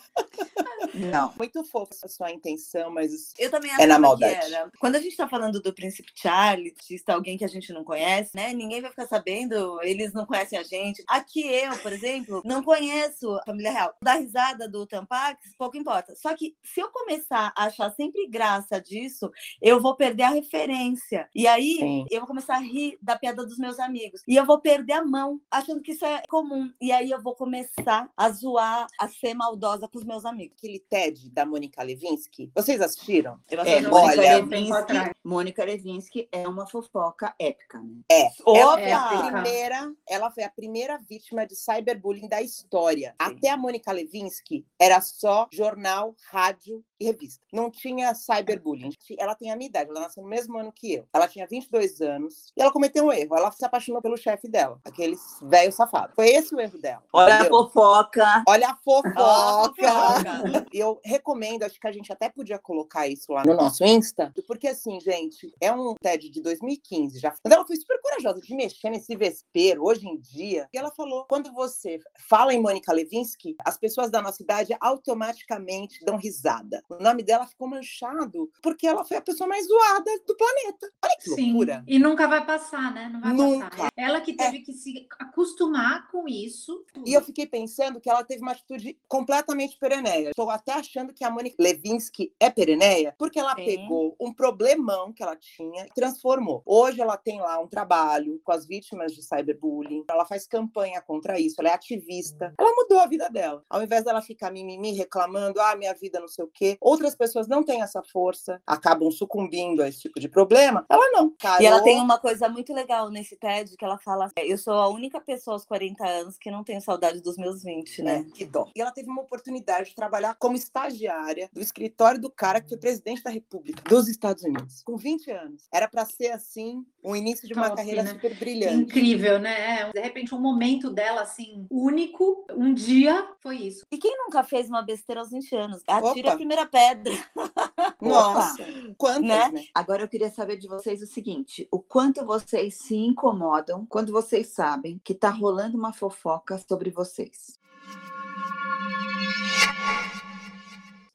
Não. 0.94 1.32
Muito 1.38 1.62
fofo 1.64 1.94
a 2.02 2.08
sua 2.08 2.32
intenção, 2.32 2.90
mas 2.90 3.32
Eu 3.38 3.50
também 3.50 3.70
É 3.78 3.86
na 3.86 3.94
que 3.94 4.00
maldade. 4.00 4.52
era. 4.52 4.70
Quando 4.80 4.96
a 4.96 5.00
gente 5.00 5.16
tá 5.16 5.28
falando 5.28 5.60
do 5.62 5.72
Príncipe 5.72 6.10
Charlie, 6.14 6.74
artista, 6.76 7.14
alguém 7.14 7.38
que 7.38 7.44
a 7.44 7.48
gente 7.48 7.72
não 7.72 7.84
conhece, 7.84 8.34
né? 8.34 8.52
Ninguém 8.52 8.80
vai 8.80 8.90
ficar 8.90 9.06
sabendo, 9.06 9.80
eles 9.82 10.12
não 10.12 10.26
conhecem 10.26 10.58
a 10.58 10.62
gente. 10.64 11.04
Aqui 11.06 11.46
eu, 11.46 11.78
por 11.78 11.92
exemplo, 11.92 12.42
não 12.44 12.64
conheço 12.64 13.32
a 13.36 13.44
família 13.44 13.70
real. 13.70 13.94
Da 14.02 14.14
risada 14.14 14.68
do 14.68 14.84
Tampax, 14.84 15.38
pouco 15.56 15.76
importa. 15.76 16.16
Só 16.16 16.34
que 16.34 16.56
se 16.64 16.80
eu 16.80 16.90
começar 16.90 17.52
a 17.56 17.66
achar 17.66 17.90
sempre 17.92 18.26
graça 18.26 18.80
disso, 18.80 19.30
eu 19.62 19.80
vou 19.80 19.94
perder 19.94 20.24
a 20.24 20.30
referência. 20.30 21.28
E 21.32 21.46
aí 21.46 21.76
Sim. 21.78 22.06
eu 22.10 22.20
vou 22.20 22.26
começar 22.26 22.56
a 22.56 22.60
rir 22.60 22.98
da 23.00 23.16
piada 23.16 23.46
dos 23.46 23.58
meus 23.58 23.78
amigos. 23.78 24.20
E 24.26 24.34
eu 24.34 24.44
vou 24.44 24.58
perder 24.60 24.94
a 24.94 25.04
mão, 25.04 25.40
achando 25.48 25.80
que 25.80 25.92
isso 25.92 26.04
é 26.04 26.22
comum. 26.28 26.72
E 26.80 26.87
aí 26.92 27.10
eu 27.10 27.22
vou 27.22 27.34
começar 27.34 28.10
a 28.16 28.30
zoar, 28.30 28.86
a 28.98 29.08
ser 29.08 29.34
maldosa 29.34 29.88
com 29.88 29.98
os 29.98 30.04
meus 30.04 30.24
amigos. 30.24 30.56
aquele 30.58 30.78
TED 30.80 31.30
da 31.30 31.44
Mônica 31.46 31.82
Levinsky, 31.82 32.50
vocês 32.54 32.80
assistiram? 32.80 33.38
Eu 33.50 33.60
É, 33.60 33.78
acho 33.78 33.90
Mônica, 33.90 34.20
olha, 34.20 34.36
Levinsky, 34.36 34.94
Mônica 35.24 35.64
Levinsky 35.64 36.28
é 36.32 36.48
uma 36.48 36.66
fofoca 36.66 37.34
épica, 37.38 37.78
né? 37.80 38.00
É, 38.10 38.28
ela 38.46 38.74
Opa! 38.74 38.82
foi 38.82 38.92
a 38.92 39.30
primeira, 39.32 39.92
ela 40.08 40.30
foi 40.30 40.42
a 40.44 40.50
primeira 40.50 40.98
vítima 40.98 41.46
de 41.46 41.54
cyberbullying 41.56 42.28
da 42.28 42.42
história. 42.42 43.14
Até 43.18 43.50
a 43.50 43.56
Mônica 43.56 43.90
Levinsky 43.92 44.66
era 44.80 45.00
só 45.00 45.48
jornal, 45.52 46.14
rádio 46.30 46.84
e 47.00 47.04
revista. 47.06 47.40
Não 47.52 47.70
tinha 47.70 48.14
cyberbullying. 48.14 48.90
Ela 49.18 49.34
tem 49.34 49.50
a 49.50 49.56
minha 49.56 49.68
idade, 49.68 49.90
ela 49.90 50.00
nasceu 50.00 50.22
no 50.22 50.28
mesmo 50.28 50.58
ano 50.58 50.72
que 50.72 50.94
eu. 50.94 51.08
Ela 51.12 51.28
tinha 51.28 51.46
22 51.46 52.00
anos 52.00 52.52
e 52.56 52.62
ela 52.62 52.72
cometeu 52.72 53.04
um 53.04 53.12
erro. 53.12 53.36
Ela 53.36 53.50
se 53.52 53.64
apaixonou 53.64 54.02
pelo 54.02 54.16
chefe 54.16 54.48
dela, 54.48 54.80
aquele 54.84 55.16
velho 55.42 55.72
safado. 55.72 56.14
Foi 56.14 56.28
esse 56.28 56.54
o 56.54 56.60
erro 56.60 56.77
dela. 56.80 57.02
Olha 57.12 57.34
a 57.34 57.40
entendeu? 57.40 57.64
fofoca. 57.64 58.42
Olha 58.46 58.68
a 58.68 58.70
a 58.70 58.76
fofoca! 58.76 60.66
E 60.72 60.78
eu 60.78 61.00
recomendo, 61.04 61.62
acho 61.62 61.78
que 61.80 61.86
a 61.86 61.92
gente 61.92 62.12
até 62.12 62.28
podia 62.28 62.58
colocar 62.58 63.08
isso 63.08 63.32
lá 63.32 63.44
no 63.44 63.54
nosso 63.54 63.84
Insta, 63.84 64.32
porque 64.46 64.68
assim, 64.68 65.00
gente, 65.00 65.52
é 65.60 65.72
um 65.72 65.94
TED 65.94 66.28
de 66.28 66.40
2015 66.40 67.18
já. 67.18 67.34
Mas 67.44 67.52
ela 67.52 67.66
foi 67.66 67.76
super 67.76 68.00
corajosa 68.00 68.40
de 68.40 68.54
mexer 68.54 68.90
nesse 68.90 69.16
vespeiro 69.16 69.84
hoje 69.84 70.06
em 70.06 70.18
dia. 70.18 70.68
E 70.72 70.78
ela 70.78 70.90
falou: 70.90 71.24
quando 71.28 71.52
você 71.52 71.98
fala 72.28 72.54
em 72.54 72.60
Mônica 72.60 72.92
Levinsky, 72.92 73.56
as 73.64 73.76
pessoas 73.76 74.10
da 74.10 74.20
nossa 74.22 74.42
idade 74.42 74.76
automaticamente 74.80 76.04
dão 76.04 76.16
risada. 76.16 76.82
O 76.88 77.02
nome 77.02 77.22
dela 77.22 77.46
ficou 77.46 77.68
manchado 77.68 78.50
porque 78.62 78.86
ela 78.86 79.04
foi 79.04 79.16
a 79.16 79.22
pessoa 79.22 79.48
mais 79.48 79.66
zoada 79.66 80.10
do 80.26 80.36
planeta. 80.36 80.90
Olha 81.04 81.16
que 81.18 81.30
Sim. 81.30 81.52
loucura. 81.52 81.84
E 81.86 81.98
nunca 81.98 82.26
vai 82.26 82.44
passar, 82.44 82.92
né? 82.92 83.08
Não 83.12 83.20
vai 83.20 83.32
Nunca. 83.32 83.70
passar. 83.70 83.90
Ela 83.96 84.20
que 84.20 84.32
teve 84.34 84.60
que 84.60 84.72
se 84.72 85.06
acostumar 85.18 86.08
com 86.10 86.28
isso. 86.28 86.67
E 87.04 87.12
eu 87.14 87.22
fiquei 87.22 87.46
pensando 87.46 88.00
que 88.00 88.08
ela 88.10 88.24
teve 88.24 88.42
uma 88.42 88.52
atitude 88.52 88.98
completamente 89.08 89.76
pereneia. 89.78 90.30
Estou 90.30 90.50
até 90.50 90.72
achando 90.72 91.12
que 91.12 91.24
a 91.24 91.30
Mônica 91.30 91.56
Levinsky 91.58 92.32
é 92.40 92.50
pereneia, 92.50 93.14
porque 93.18 93.38
ela 93.38 93.54
Sim. 93.54 93.64
pegou 93.64 94.16
um 94.20 94.32
problemão 94.32 95.12
que 95.12 95.22
ela 95.22 95.36
tinha 95.36 95.86
e 95.86 95.92
transformou. 95.94 96.62
Hoje 96.66 97.00
ela 97.00 97.16
tem 97.16 97.40
lá 97.40 97.58
um 97.58 97.66
trabalho 97.68 98.40
com 98.44 98.52
as 98.52 98.66
vítimas 98.66 99.12
de 99.14 99.22
cyberbullying, 99.22 100.04
ela 100.08 100.24
faz 100.24 100.46
campanha 100.46 101.00
contra 101.00 101.38
isso, 101.38 101.56
ela 101.60 101.70
é 101.70 101.74
ativista. 101.74 102.54
Ela 102.58 102.72
mudou 102.74 102.98
a 103.00 103.06
vida 103.06 103.28
dela. 103.30 103.64
Ao 103.68 103.82
invés 103.82 104.04
dela 104.04 104.20
ficar 104.22 104.50
mimimi 104.50 104.92
reclamando, 104.92 105.60
ah, 105.60 105.76
minha 105.76 105.94
vida 105.94 106.20
não 106.20 106.28
sei 106.28 106.44
o 106.44 106.48
quê, 106.52 106.76
outras 106.80 107.14
pessoas 107.14 107.46
não 107.48 107.62
têm 107.62 107.82
essa 107.82 108.02
força, 108.02 108.60
acabam 108.66 109.10
sucumbindo 109.10 109.82
a 109.82 109.88
esse 109.88 110.00
tipo 110.00 110.18
de 110.20 110.28
problema. 110.28 110.84
Ela 110.88 111.10
não. 111.12 111.28
E 111.60 111.66
ela 111.66 111.78
Carol- 111.78 111.84
tem 111.84 112.00
uma 112.00 112.18
coisa 112.18 112.48
muito 112.48 112.72
legal 112.72 113.10
nesse 113.10 113.36
TED 113.36 113.76
que 113.76 113.84
ela 113.84 113.98
fala: 113.98 114.30
"É, 114.36 114.46
eu 114.46 114.58
sou 114.58 114.74
a 114.74 114.88
única 114.88 115.20
pessoa 115.20 115.54
aos 115.54 115.64
40 115.64 116.06
anos 116.06 116.36
que 116.38 116.50
não 116.50 116.57
tenho 116.62 116.80
saudade 116.80 117.20
dos 117.20 117.36
meus 117.36 117.62
20, 117.62 118.02
né? 118.02 118.18
É, 118.18 118.24
que 118.24 118.44
dó. 118.44 118.70
E 118.74 118.80
ela 118.80 118.92
teve 118.92 119.08
uma 119.08 119.22
oportunidade 119.22 119.90
de 119.90 119.94
trabalhar 119.94 120.34
como 120.34 120.56
estagiária 120.56 121.48
do 121.52 121.60
escritório 121.60 122.20
do 122.20 122.30
cara 122.30 122.60
que 122.60 122.68
foi 122.68 122.78
presidente 122.78 123.22
da 123.22 123.30
República 123.30 123.82
dos 123.88 124.08
Estados 124.08 124.42
Unidos, 124.42 124.82
com 124.82 124.96
20 124.96 125.30
anos. 125.30 125.68
Era 125.72 125.88
para 125.88 126.04
ser 126.04 126.30
assim, 126.30 126.84
o 127.08 127.16
início 127.16 127.48
de 127.48 127.54
uma 127.54 127.64
Top, 127.70 127.76
carreira 127.76 128.02
né? 128.02 128.10
super 128.10 128.34
brilhante. 128.34 128.74
Incrível, 128.74 129.38
né? 129.38 129.90
De 129.92 130.00
repente, 130.00 130.34
um 130.34 130.40
momento 130.40 130.90
dela, 130.90 131.22
assim, 131.22 131.66
único, 131.70 132.44
um 132.54 132.74
dia, 132.74 133.26
foi 133.40 133.56
isso. 133.56 133.86
E 133.90 133.96
quem 133.96 134.14
nunca 134.18 134.42
fez 134.42 134.68
uma 134.68 134.82
besteira 134.82 135.20
aos 135.22 135.30
20 135.30 135.56
anos? 135.56 135.82
Atira 135.88 136.28
Opa. 136.28 136.32
a 136.32 136.36
primeira 136.36 136.66
pedra. 136.66 137.14
Nossa, 138.00 138.64
quantas, 138.96 139.22
Né? 139.22 139.48
né? 139.50 139.64
Agora 139.74 140.02
eu 140.02 140.08
queria 140.08 140.30
saber 140.30 140.56
de 140.56 140.68
vocês 140.68 141.02
o 141.02 141.06
seguinte: 141.06 141.66
o 141.70 141.80
quanto 141.80 142.24
vocês 142.26 142.74
se 142.74 142.94
incomodam 142.96 143.86
quando 143.86 144.12
vocês 144.12 144.48
sabem 144.48 145.00
que 145.02 145.14
tá 145.14 145.30
rolando 145.30 145.76
uma 145.78 145.92
fofoca 145.92 146.58
sobre 146.68 146.90
vocês? 146.90 147.58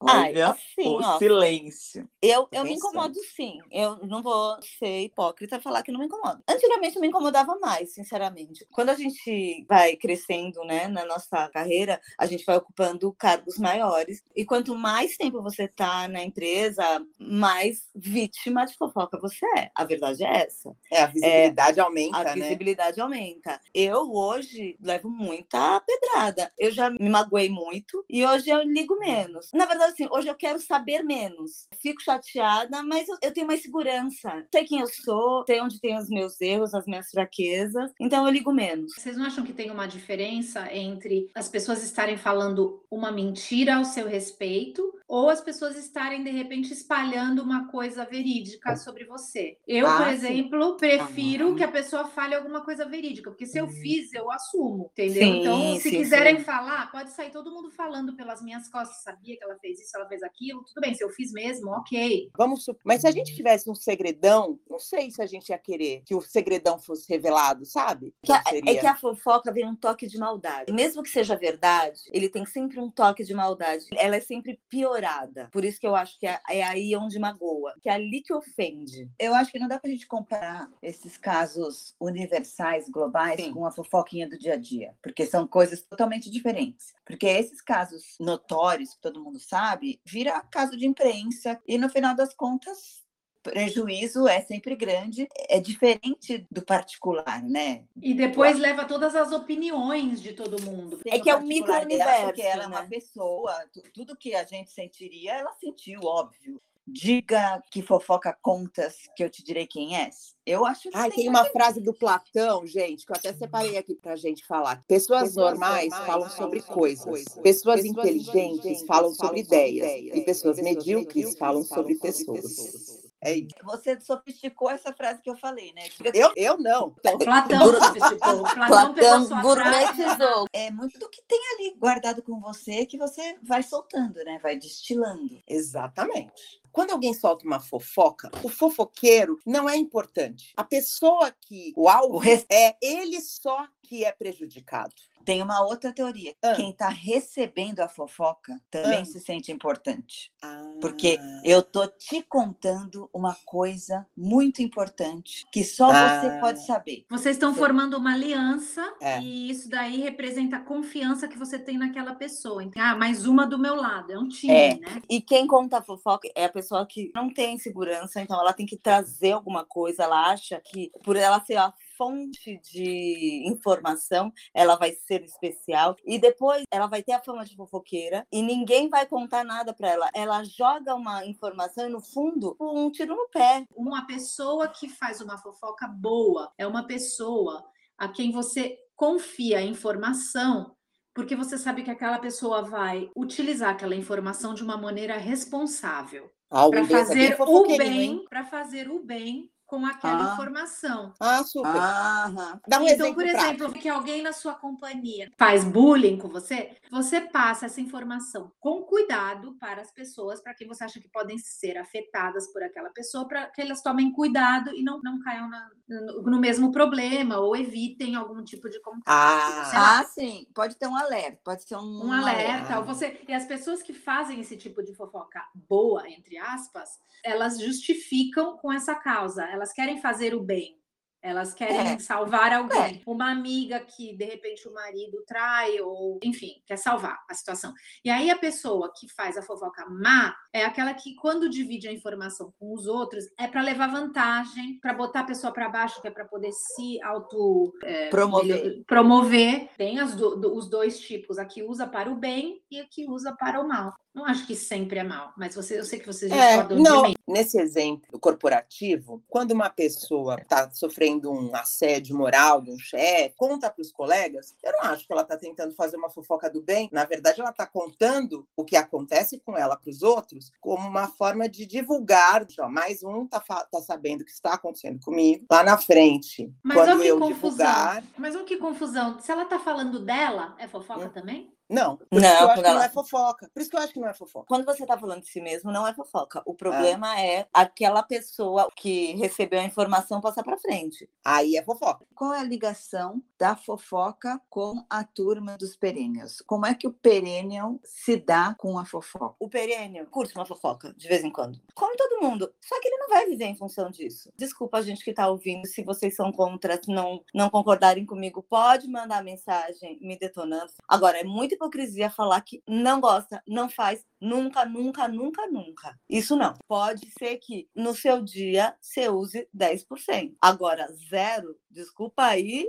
Ai, 0.08 0.32
Olha 0.32 0.50
assim, 0.52 0.88
o 0.88 1.00
ó. 1.02 1.18
silêncio. 1.18 2.10
Eu, 2.22 2.48
eu 2.52 2.64
me 2.64 2.74
incomodo 2.74 3.16
sim. 3.36 3.60
Eu 3.72 3.98
não 4.08 4.22
vou 4.22 4.58
ser 4.80 5.02
hipócrita 5.02 5.58
e 5.58 5.62
falar 5.62 5.84
que 5.84 5.92
não 5.92 6.00
me 6.00 6.06
incomodo. 6.06 6.42
Antigamente 6.50 6.96
eu 6.96 7.02
me 7.02 7.08
incomodava 7.08 7.58
mais, 7.60 7.94
sinceramente. 7.94 8.66
Quando 8.72 8.90
a 8.90 8.96
gente 8.96 9.66
vai 9.68 9.96
crescendo, 9.96 10.64
né, 10.64 10.88
na 10.88 11.06
nossa 11.06 11.48
carreira, 11.50 12.02
a 12.18 12.26
gente 12.26 12.44
vai 12.46 12.58
ocupando 12.58 13.12
cargos 13.14 13.58
maiores. 13.58 14.22
E 14.36 14.46
quanto 14.46 14.76
mais 14.76 15.18
tempo 15.18 15.42
você 15.42 15.68
tá 15.68 16.08
na 16.08 16.24
empresa, 16.24 16.84
mais 17.18 17.90
vítima 17.96 18.66
de 18.66 18.76
fofoca 18.76 19.20
você 19.20 19.46
é. 19.58 19.72
A 19.76 19.84
verdade 19.86 20.24
é 20.24 20.44
essa. 20.46 20.76
É, 20.92 21.02
a 21.04 21.08
visibilidade 21.08 21.80
aumenta, 21.80 22.18
A 22.18 22.24
né? 22.24 22.34
visibilidade 22.34 23.02
aumenta. 23.02 23.60
Eu 23.74 24.12
hoje 24.14 24.78
levo 24.82 25.10
muita 25.10 25.80
pedrada. 25.82 26.52
Eu 26.58 26.72
já 26.72 26.90
me 26.90 27.10
magoei 27.10 27.50
muito 27.50 28.04
e 28.10 28.26
hoje 28.26 28.50
eu 28.50 28.62
ligo 28.64 28.98
menos. 29.00 29.50
Na 29.54 29.66
verdade, 29.66 29.93
assim, 29.94 30.08
hoje 30.12 30.28
eu 30.28 30.36
quero 30.36 30.60
saber 30.60 31.04
menos. 31.04 31.68
Fico 31.82 32.02
chateada, 32.02 32.84
mas 32.84 33.08
eu, 33.08 33.18
eu 33.22 33.34
tenho 33.34 33.48
mais 33.48 33.62
segurança. 33.62 34.46
Sei 34.54 34.66
quem 34.66 34.80
eu 34.80 34.88
sou, 34.88 35.44
sei 35.46 35.62
onde 35.62 35.80
tem 35.80 35.98
os 35.98 36.10
meus 36.10 36.40
erros, 36.42 36.74
as 36.74 36.86
minhas 36.86 37.10
fraquezas. 37.10 37.92
Então 38.00 38.26
eu 38.26 38.32
ligo 38.34 38.52
menos. 38.52 38.92
Vocês 38.96 39.16
não 39.18 39.26
acham 39.26 39.44
que 39.44 39.54
tem 39.54 39.72
uma 39.72 39.88
diferença 39.88 40.72
entre 40.74 41.30
as 41.36 41.48
pessoas 41.48 41.84
estarem 41.84 42.18
falando 42.18 42.84
uma 42.92 43.12
mentira 43.12 43.76
ao 43.76 43.86
seu 43.86 44.08
respeito 44.08 44.94
ou 45.08 45.30
as 45.30 45.42
pessoas 45.42 45.78
estarem, 45.78 46.24
de 46.24 46.32
repente, 46.32 46.74
espalhando 46.74 47.44
uma 47.44 47.68
coisa 47.68 48.04
verídica 48.06 48.76
sobre 48.76 49.06
você? 49.06 49.58
Eu, 49.68 49.86
Ah, 49.86 49.98
por 49.98 50.06
sim. 50.08 50.14
exemplo, 50.14 50.78
prefiro 50.78 51.54
Ah. 51.54 51.56
que 51.56 51.64
a 51.64 51.68
pessoa 51.72 52.06
fale 52.06 52.34
alguma 52.34 52.62
coisa 52.64 52.86
verídica, 52.86 53.30
porque 53.30 53.46
se 53.46 53.58
eu 53.60 53.68
fiz, 53.68 54.12
eu 54.14 54.32
assumo, 54.32 54.90
entendeu? 54.92 55.22
Sim, 55.24 55.40
então, 55.40 55.76
se 55.76 55.90
sim, 55.90 55.98
quiserem 55.98 56.40
sim. 56.40 56.44
falar, 56.44 56.92
pode 56.92 57.12
sair 57.12 57.32
todo 57.32 57.52
mundo 57.52 57.70
falando 57.72 58.16
pelas 58.16 58.42
minhas 58.42 58.68
costas. 58.70 59.04
Sabia 59.04 59.38
que 59.38 59.44
ela 59.44 59.58
fez 59.60 59.80
isso, 59.84 59.96
ela 59.98 60.08
fez 60.08 60.24
aquilo. 60.24 60.64
Tudo 60.64 60.82
bem, 60.82 60.94
se 60.94 61.04
eu 61.04 61.10
fiz 61.10 61.32
mesmo, 61.32 61.70
ok. 61.72 62.30
Vamos 62.38 62.64
supor. 62.64 62.82
Mas 62.86 63.02
se 63.02 63.08
a 63.08 63.12
gente 63.12 63.36
tivesse 63.36 63.70
um 63.70 63.76
segredão 63.76 64.60
não 64.70 64.80
sei 64.80 65.12
se 65.12 65.22
a 65.22 65.26
gente 65.26 65.50
ia 65.50 65.58
querer 65.58 66.02
que 66.06 66.16
o 66.16 66.22
segredão 66.22 66.80
fosse 66.80 67.08
revelado, 67.10 67.66
sabe? 67.66 68.14
Que 68.24 68.32
a- 68.32 68.44
é 68.66 68.76
que 68.76 68.86
a 68.88 68.96
fofoca 68.96 69.52
vem 69.52 69.66
um 69.66 69.76
toque 69.76 70.08
de 70.08 70.18
maldade. 70.18 70.72
Mesmo 70.72 71.04
que 71.04 71.10
seja 71.10 71.36
verdade, 71.36 72.00
ele 72.12 72.30
tem 72.30 72.46
sempre 72.46 72.80
um 72.80 72.90
toque 72.90 73.24
de 73.24 73.34
maldade. 73.34 73.86
Ela 73.96 74.16
é 74.16 74.20
sempre 74.20 74.60
piorada. 74.70 75.50
Por 75.52 75.64
isso 75.64 75.80
que 75.80 75.88
eu 75.88 75.96
acho 75.96 76.18
que 76.20 76.26
é, 76.28 76.40
é 76.50 76.64
aí 76.64 76.96
onde 76.96 77.20
magoa. 77.20 77.74
Que 77.82 77.90
é 77.90 77.94
ali 77.94 78.22
que 78.22 78.34
ofende. 78.34 79.10
Eu 79.20 79.34
acho 79.36 79.52
que 79.52 79.60
não 79.60 79.68
dá 79.68 79.80
pra 79.80 79.90
gente 79.90 80.08
comparar 80.08 80.70
esses 80.82 81.18
casos 81.18 81.94
universais, 82.00 82.90
globais, 82.90 83.40
Sim. 83.40 83.52
com 83.54 83.66
a 83.66 83.72
fofoquinha 83.72 84.28
do 84.28 84.38
dia 84.38 84.54
a 84.54 84.58
dia, 84.58 84.94
porque 85.02 85.26
são 85.26 85.48
coisas 85.48 85.82
totalmente 85.84 86.30
diferentes. 86.30 86.94
Porque 87.06 87.28
esses 87.28 87.62
casos 87.62 88.16
notórios, 88.20 88.94
que 88.94 89.02
todo 89.02 89.22
mundo 89.24 89.40
sabe, 89.40 89.73
vira 90.06 90.40
caso 90.42 90.78
de 90.78 90.86
imprensa 90.86 91.60
e 91.68 91.78
no 91.78 91.90
final 91.90 92.16
das 92.16 92.34
contas 92.34 93.04
prejuízo 93.42 94.26
é 94.26 94.40
sempre 94.42 94.74
grande, 94.74 95.28
é 95.50 95.60
diferente 95.60 96.48
do 96.50 96.62
particular, 96.64 97.44
né? 97.44 97.84
E 98.02 98.14
depois 98.14 98.58
leva 98.58 98.86
todas 98.86 99.16
as 99.18 99.34
opiniões 99.34 100.22
de 100.22 100.32
todo 100.32 100.62
mundo. 100.64 101.02
É 101.06 101.20
que 101.20 101.30
é 101.30 101.34
dela, 101.34 101.42
micro-universo, 101.46 102.26
Porque 102.28 102.42
ela 102.42 102.64
é 102.64 102.68
uma 102.68 102.84
né? 102.84 102.88
pessoa, 102.90 103.54
tu- 103.74 103.84
tudo 103.94 104.16
que 104.16 104.34
a 104.34 104.46
gente 104.46 104.72
sentiria, 104.72 105.34
ela 105.34 105.52
sentiu, 105.60 106.00
óbvio. 106.04 106.62
Diga 106.86 107.64
que 107.72 107.82
fofoca 107.82 108.38
contas 108.42 108.96
que 109.16 109.24
eu 109.24 109.30
te 109.30 109.42
direi 109.44 109.66
quem 109.66 109.96
és. 109.96 110.36
Eu 110.46 110.66
acho 110.66 110.90
Ai, 110.94 111.10
que 111.10 111.16
tem 111.16 111.30
uma 111.30 111.46
frase 111.46 111.80
do 111.80 111.94
Platão, 111.94 112.68
gente, 112.68 113.06
que 113.06 113.12
eu 113.14 113.16
até 113.16 113.34
separei 113.34 113.78
aqui 113.78 113.96
pra 113.96 114.18
gente 114.18 114.46
falar. 114.46 114.84
Pessoas, 114.86 115.36
normais, 115.36 115.94
falam 115.94 116.30
sobre 116.30 116.62
coisas. 116.62 117.24
Pessoas, 117.42 117.86
inteligentes 117.86 118.84
falam 118.86 119.14
sobre 119.14 119.40
ideias. 119.40 120.14
E 120.14 120.22
pessoas 120.22 120.58
medíocres 120.58 121.38
falam 121.38 121.64
sobre 121.64 121.96
pessoas. 121.96 123.03
É 123.24 123.34
isso. 123.34 123.56
Você 123.64 124.00
sofisticou 124.02 124.70
essa 124.70 124.92
frase 124.94 125.22
que 125.22 125.30
eu 125.30 125.36
falei, 125.36 125.74
né? 125.74 125.84
Eu, 126.14 126.32
eu 126.36 126.58
não. 126.58 126.94
Então, 127.00 127.18
Platão 127.18 127.74
sofisticou. 127.74 128.44
Platão 128.54 128.94
Platão 128.94 129.42
gourmetizou. 129.42 130.48
É 130.52 130.70
muito 130.72 131.00
do 131.00 131.10
que 131.10 131.22
tem 131.24 131.40
ali 131.56 131.76
guardado 131.78 132.22
com 132.22 132.40
você 132.40 132.86
que 132.86 132.98
você 132.98 133.38
vai 133.42 133.64
soltando, 133.64 134.24
né? 134.24 134.40
Vai 134.42 134.58
destilando. 134.58 135.42
Exatamente. 135.48 136.62
Quando 136.72 136.92
alguém 136.92 137.14
solta 137.14 137.46
uma 137.46 137.60
fofoca, 137.60 138.32
o 138.42 138.50
fofoqueiro 138.50 139.40
não 139.46 139.70
é 139.70 139.78
importante. 139.78 140.52
A 140.58 140.64
pessoa 140.64 141.32
que 141.32 141.72
o 141.78 141.88
alvo 141.88 142.20
é 142.50 142.76
ele 142.82 143.22
só 143.22 143.68
que 143.84 144.04
é 144.04 144.12
prejudicado. 144.12 144.96
Tem 145.26 145.42
uma 145.42 145.62
outra 145.66 145.94
teoria. 145.94 146.34
Ah. 146.42 146.54
Quem 146.54 146.72
está 146.72 146.90
recebendo 146.90 147.80
a 147.80 147.88
fofoca 147.88 148.60
também 148.70 149.02
Ah. 149.02 149.06
se 149.06 149.20
sente 149.20 149.52
importante. 149.52 150.32
Ah, 150.42 150.62
Porque 150.82 151.18
eu 151.44 151.62
tô 151.62 151.88
te 151.88 152.22
contando 152.24 153.10
uma 153.14 153.36
coisa 153.46 154.06
muito 154.18 154.62
importante 154.62 155.46
que 155.52 155.64
só 155.64 155.90
Ah. 155.92 156.22
você 156.22 156.40
pode 156.40 156.66
saber. 156.66 157.06
Vocês 157.10 157.36
estão 157.36 157.56
formando 157.56 157.96
uma 157.98 158.14
aliança 158.14 158.94
É. 159.02 159.20
e 159.22 159.50
isso 159.50 159.70
daí 159.70 160.02
representa 160.02 160.58
a 160.58 160.62
confiança 160.62 161.28
que 161.28 161.38
você 161.38 161.58
tem 161.58 161.78
naquela 161.78 162.16
pessoa. 162.16 162.64
Ah, 162.78 162.96
mais 162.96 163.26
uma 163.26 163.46
do 163.48 163.58
meu 163.58 163.76
lado. 163.76 164.12
É 164.12 164.20
um 164.20 164.28
time, 164.28 164.54
É. 164.54 164.76
né? 164.76 165.02
E 165.10 165.22
quem 165.22 165.48
conta 165.48 165.78
a 165.78 165.82
fofoca 165.82 166.30
é 166.36 166.46
a 166.46 166.50
pessoa 166.50 166.86
que 166.86 167.12
não 167.16 167.34
tem 167.34 167.58
segurança, 167.58 168.20
então 168.22 168.40
ela 168.40 168.54
tem 168.54 168.66
que 168.66 168.78
trazer 168.78 169.32
alguma 169.32 169.64
coisa. 169.66 170.04
Ela 170.04 170.32
acha 170.32 170.60
que, 170.60 170.92
por 171.04 171.16
ela 171.16 171.40
ser 171.46 171.58
a 171.58 171.74
fonte 172.04 172.60
de 172.72 173.44
informação, 173.46 174.32
ela 174.54 174.76
vai 174.76 174.92
ser 174.92 175.24
especial. 175.24 175.96
E 176.06 176.20
depois 176.20 176.64
ela 176.70 176.88
vai 176.88 177.02
ter 177.02 177.14
a 177.14 177.24
fama 177.24 177.46
de 177.46 177.56
fofoqueira 177.56 178.28
e 178.32 178.42
ninguém 178.42 178.90
vai 178.90 179.06
contar 179.06 179.44
nada 179.46 179.74
para 179.74 179.90
ela. 179.90 180.10
Ela 180.14 180.44
joga 180.44 180.94
uma 180.96 181.26
informação 181.26 181.86
e, 181.88 181.90
no 181.90 182.02
fundo, 182.02 182.56
um 182.60 182.92
tiro 182.92 183.16
no 183.16 183.30
pé. 183.30 183.66
Uma 183.76 184.06
pessoa 184.06 184.68
que 184.68 184.90
faz 184.90 185.22
uma 185.22 185.38
fofoca 185.38 185.88
boa 185.88 186.52
é 186.58 186.68
uma 186.68 186.86
pessoa 186.86 187.64
a 187.98 188.08
quem 188.10 188.32
você 188.32 188.78
confia 188.96 189.60
a 189.60 189.64
informação, 189.64 190.76
porque 191.14 191.36
você 191.36 191.58
sabe 191.58 191.84
que 191.84 191.92
aquela 191.92 192.20
pessoa 192.20 192.64
vai 192.64 193.10
utilizar 193.16 193.70
aquela 193.70 193.96
informação 193.96 194.54
de 194.54 194.64
uma 194.64 194.76
maneira 194.78 195.18
responsável 195.18 196.30
Ah, 196.50 196.68
para 196.68 196.82
é 196.82 196.86
fazer 196.86 197.38
o 197.40 197.78
bem, 197.78 198.26
para 198.26 198.44
fazer 198.46 198.90
o 198.90 199.00
bem 199.00 199.50
com 199.74 199.84
aquela 199.88 200.30
Ah. 200.30 200.34
informação. 200.34 201.14
Ah, 201.20 201.44
super. 201.44 201.68
Aham. 201.76 202.60
Dá 202.68 202.80
um 202.80 202.84
então, 202.84 203.08
exemplo 203.08 203.14
por 203.16 203.26
exemplo, 203.26 203.58
prático. 203.58 203.80
que 203.80 203.90
alguém 203.90 204.22
na 204.22 204.32
sua 204.32 204.54
companhia 204.54 205.32
faz 205.36 205.64
bullying 205.64 206.20
com 206.20 206.30
você, 206.30 206.78
você 206.92 207.20
passa 207.22 207.66
essa 207.66 207.82
informação 207.82 208.52
com 208.60 208.84
cuidado 208.84 209.56
para 209.60 209.82
as 209.82 209.92
pessoas, 209.92 210.40
para 210.42 210.54
quem 210.54 210.68
você 210.68 210.84
acha 210.84 211.00
que 211.00 211.10
podem 211.10 211.40
ser 211.40 211.76
afetadas 211.80 212.52
por 212.54 212.62
aquela 212.62 212.92
pessoa, 212.92 213.28
para 213.28 213.48
que 213.48 213.62
elas 213.64 213.82
tomem 213.82 214.12
cuidado 214.12 214.70
e 214.76 214.84
não, 214.84 215.02
não 215.02 215.20
caiam 215.24 215.50
na- 215.50 215.70
no, 215.90 216.22
no 216.22 216.40
mesmo 216.40 216.72
problema 216.72 217.40
ou 217.40 217.56
evitem 217.56 218.16
algum 218.16 218.44
tipo 218.44 218.70
de 218.70 218.80
contato. 218.80 219.04
Ah. 219.08 220.00
Ah, 220.00 220.04
sim. 220.06 220.46
Pode 220.54 220.76
ter 220.76 220.88
um 220.88 220.96
alerta. 220.96 221.40
Pode 221.44 221.64
ser 221.64 221.76
um, 221.78 222.06
um 222.06 222.12
alerta. 222.14 222.78
Ou 222.78 222.86
você, 222.86 223.20
e 223.28 223.34
as 223.34 223.46
pessoas 223.46 223.82
que 223.82 223.92
fazem 223.92 224.40
esse 224.40 224.56
tipo 224.56 224.84
de 224.84 224.94
fofoca 224.94 225.42
boa, 225.68 226.08
entre 226.08 226.38
aspas, 226.38 226.90
elas 227.24 227.58
justificam 227.60 228.58
com 228.58 228.72
essa 228.72 228.96
causa. 228.96 229.44
Elas 229.46 229.63
querem 229.72 230.02
fazer 230.02 230.34
o 230.34 230.42
bem. 230.42 230.78
Elas 231.26 231.54
querem 231.54 231.94
É. 231.94 232.00
salvar 232.00 232.52
alguém. 232.52 233.02
Uma 233.08 233.32
amiga 233.32 233.80
que, 233.80 234.14
de 234.14 234.26
repente, 234.26 234.68
o 234.68 234.74
marido 234.74 235.24
trai, 235.26 235.80
ou, 235.80 236.20
enfim, 236.22 236.62
quer 236.68 236.76
salvar 236.76 237.18
a 237.30 237.34
situação. 237.34 237.74
E 238.04 238.10
aí, 238.10 238.30
a 238.30 238.38
pessoa 238.38 238.92
que 238.94 239.08
faz 239.08 239.38
a 239.38 239.42
fofoca 239.42 239.86
má 239.90 240.36
é 240.52 240.66
aquela 240.66 240.94
que, 240.94 241.16
quando 241.16 241.48
divide 241.50 241.88
a 241.88 241.94
informação 241.94 242.54
com 242.60 242.74
os 242.74 242.88
outros, 242.88 243.24
é 243.40 243.48
para 243.48 243.62
levar 243.62 243.88
vantagem, 243.90 244.78
para 244.82 244.94
botar 244.94 245.22
a 245.22 245.24
pessoa 245.24 245.54
para 245.54 245.70
baixo, 245.70 246.02
que 246.02 246.10
é 246.10 246.12
para 246.12 246.26
poder 246.26 246.52
se 246.52 247.02
auto 247.02 247.72
Promover. 248.10 248.84
promover. 248.86 249.70
Tem 249.78 250.00
as 250.02 250.14
do- 250.16 250.36
do- 250.36 250.54
os 250.54 250.70
dois 250.70 251.00
tipos, 251.00 251.38
a 251.40 251.46
que 251.46 251.64
usa 251.64 251.88
para 251.88 252.12
o 252.12 252.16
bem 252.18 252.62
e 252.70 252.82
a 252.82 252.86
que 252.86 253.08
usa 253.08 253.32
para 253.34 253.62
o 253.62 253.68
mal. 253.68 253.94
Não 254.14 254.26
acho 254.26 254.46
que 254.46 254.56
sempre 254.56 255.00
é 255.00 255.04
mal, 255.04 255.34
mas 255.38 255.56
você, 255.56 255.80
eu 255.80 255.86
sei 255.86 256.00
que 256.00 256.06
vocês 256.06 256.32
É, 256.32 256.48
discordam 256.58 256.78
de 256.78 256.84
não, 256.84 257.04
mim. 257.04 257.14
Nesse 257.28 257.60
exemplo 257.60 258.20
corporativo, 258.20 259.24
quando 259.28 259.52
uma 259.52 259.70
pessoa 259.70 260.36
está 260.42 260.70
sofrendo 260.72 261.32
um 261.32 261.56
assédio 261.56 262.16
moral 262.18 262.62
de 262.62 262.72
um 262.72 262.78
chefe, 262.78 263.34
conta 263.38 263.70
para 263.70 263.82
os 263.82 263.92
colegas, 263.92 264.56
eu 264.64 264.72
não 264.74 264.82
acho 264.92 265.06
que 265.08 265.14
ela 265.14 265.22
está 265.22 265.38
tentando 265.38 265.74
fazer 265.76 265.98
uma 265.98 266.10
fofoca 266.10 266.50
do 266.50 266.62
bem. 266.62 266.90
Na 266.92 267.06
verdade, 267.06 267.40
ela 267.40 267.50
está 267.52 267.66
contando 267.66 268.48
o 268.56 268.64
que 268.66 268.76
acontece 268.76 269.40
com 269.46 269.58
ela 269.58 269.76
para 269.78 269.90
os 269.90 270.02
outros 270.04 270.52
como 270.60 270.88
uma 270.88 271.08
forma 271.08 271.48
de 271.48 271.66
divulgar. 271.66 272.46
Ó, 272.60 272.70
mais 272.70 273.04
um 273.04 273.24
está 273.26 273.42
sabendo 273.82 274.22
o 274.22 274.26
que 274.26 274.32
está 274.32 274.54
acontecendo 274.54 275.00
comigo 275.04 275.46
lá 275.50 275.64
na 275.64 275.78
frente. 275.78 276.54
Mas 276.64 276.78
olha 276.78 276.88
quando 276.92 277.02
que 277.02 277.08
eu 277.08 277.20
confusão. 277.20 277.36
divulgar. 277.42 278.04
Mas 278.18 278.36
olha 278.36 278.46
que 278.46 278.58
confusão. 278.58 279.20
Se 279.20 279.32
ela 279.32 279.46
tá 279.46 279.60
falando 279.60 280.00
dela, 280.00 280.56
é 280.60 280.68
fofoca 280.68 281.06
Hum. 281.06 281.10
também? 281.10 281.52
Não, 281.70 281.98
por 281.98 282.22
Não, 282.22 282.22
isso 282.22 282.38
que 282.38 282.44
eu 282.44 282.50
acho 282.50 282.62
que 282.64 282.70
não 282.70 282.84
é 282.84 282.90
fofoca. 282.90 283.50
Por 283.54 283.62
isso 283.62 283.70
que 283.70 283.76
eu 283.76 283.82
acho 283.82 283.94
que 283.94 284.00
não 284.00 284.08
é 284.08 284.14
fofoca. 284.14 284.46
Quando 284.48 284.66
você 284.66 284.84
está 284.84 284.98
falando 284.98 285.22
de 285.22 285.30
si 285.30 285.42
mesmo, 285.42 285.72
não 285.72 285.88
é 285.88 285.94
fofoca. 285.94 286.42
O 286.46 286.54
problema 286.54 287.20
é 287.20 287.48
aquela 287.54 288.04
pessoa 288.04 288.70
que 288.76 289.16
recebeu 289.16 289.60
a 289.60 289.64
informação 289.64 290.22
passar 290.22 290.44
para 290.44 290.58
frente. 290.58 291.10
Aí 291.24 291.56
é 291.56 291.64
fofoca. 291.64 292.06
Qual 292.14 292.34
é 292.34 292.40
a 292.40 292.44
ligação 292.44 293.24
da 293.40 293.56
fofoca 293.56 294.40
com 294.50 294.86
a 294.90 295.04
turma 295.04 295.58
dos 295.58 295.76
perennials? 295.76 296.42
Como 296.46 296.66
é 296.66 296.74
que 296.74 296.88
o 296.88 296.94
perennial 296.94 297.80
se 297.84 298.18
dá 298.18 298.56
com 298.58 298.78
a 298.78 298.86
fofoca? 298.86 299.36
O 299.40 299.50
perênio 299.50 300.06
curte 300.08 300.36
uma 300.36 300.46
fofoca, 300.46 300.94
de 300.96 301.08
vez 301.08 301.24
em 301.24 301.32
quando. 301.32 301.60
Como 301.74 301.96
todo 301.96 302.22
mundo. 302.22 302.54
Só 302.62 302.80
que 302.80 302.88
ele 302.88 302.98
não 302.98 303.10
vai 303.10 303.26
viver 303.26 303.46
em 303.46 303.58
função 303.58 303.90
disso. 303.90 304.30
Desculpa 304.38 304.78
a 304.78 304.82
gente 304.82 305.04
que 305.04 305.10
está 305.12 305.28
ouvindo. 305.28 305.66
Se 305.68 305.84
vocês 305.84 306.16
são 306.16 306.32
contra, 306.32 306.80
se 306.82 306.92
não, 306.92 307.24
não 307.34 307.50
concordarem 307.50 308.06
comigo, 308.06 308.44
pode 308.44 308.88
mandar 308.88 309.24
mensagem 309.24 309.98
me 310.02 310.18
detonando. 310.18 310.72
Agora, 310.88 311.20
é 311.20 311.24
muita 311.54 311.56
hipocrisia 311.56 312.10
falar 312.10 312.42
que 312.42 312.62
não 312.68 313.00
gosta, 313.00 313.42
não 313.48 313.70
faz, 313.70 314.06
nunca, 314.20 314.66
nunca, 314.66 315.08
nunca, 315.08 315.48
nunca. 315.48 316.00
Isso 316.10 316.36
não. 316.36 316.54
Pode 316.68 317.12
ser 317.18 317.38
que 317.38 317.70
no 317.76 317.94
seu 317.94 318.22
dia 318.22 318.76
você 318.82 319.10
use 319.10 319.48
10%. 319.56 320.36
Agora, 320.42 320.88
zero, 321.10 321.56
desculpa 321.70 322.26
aí. 322.26 322.68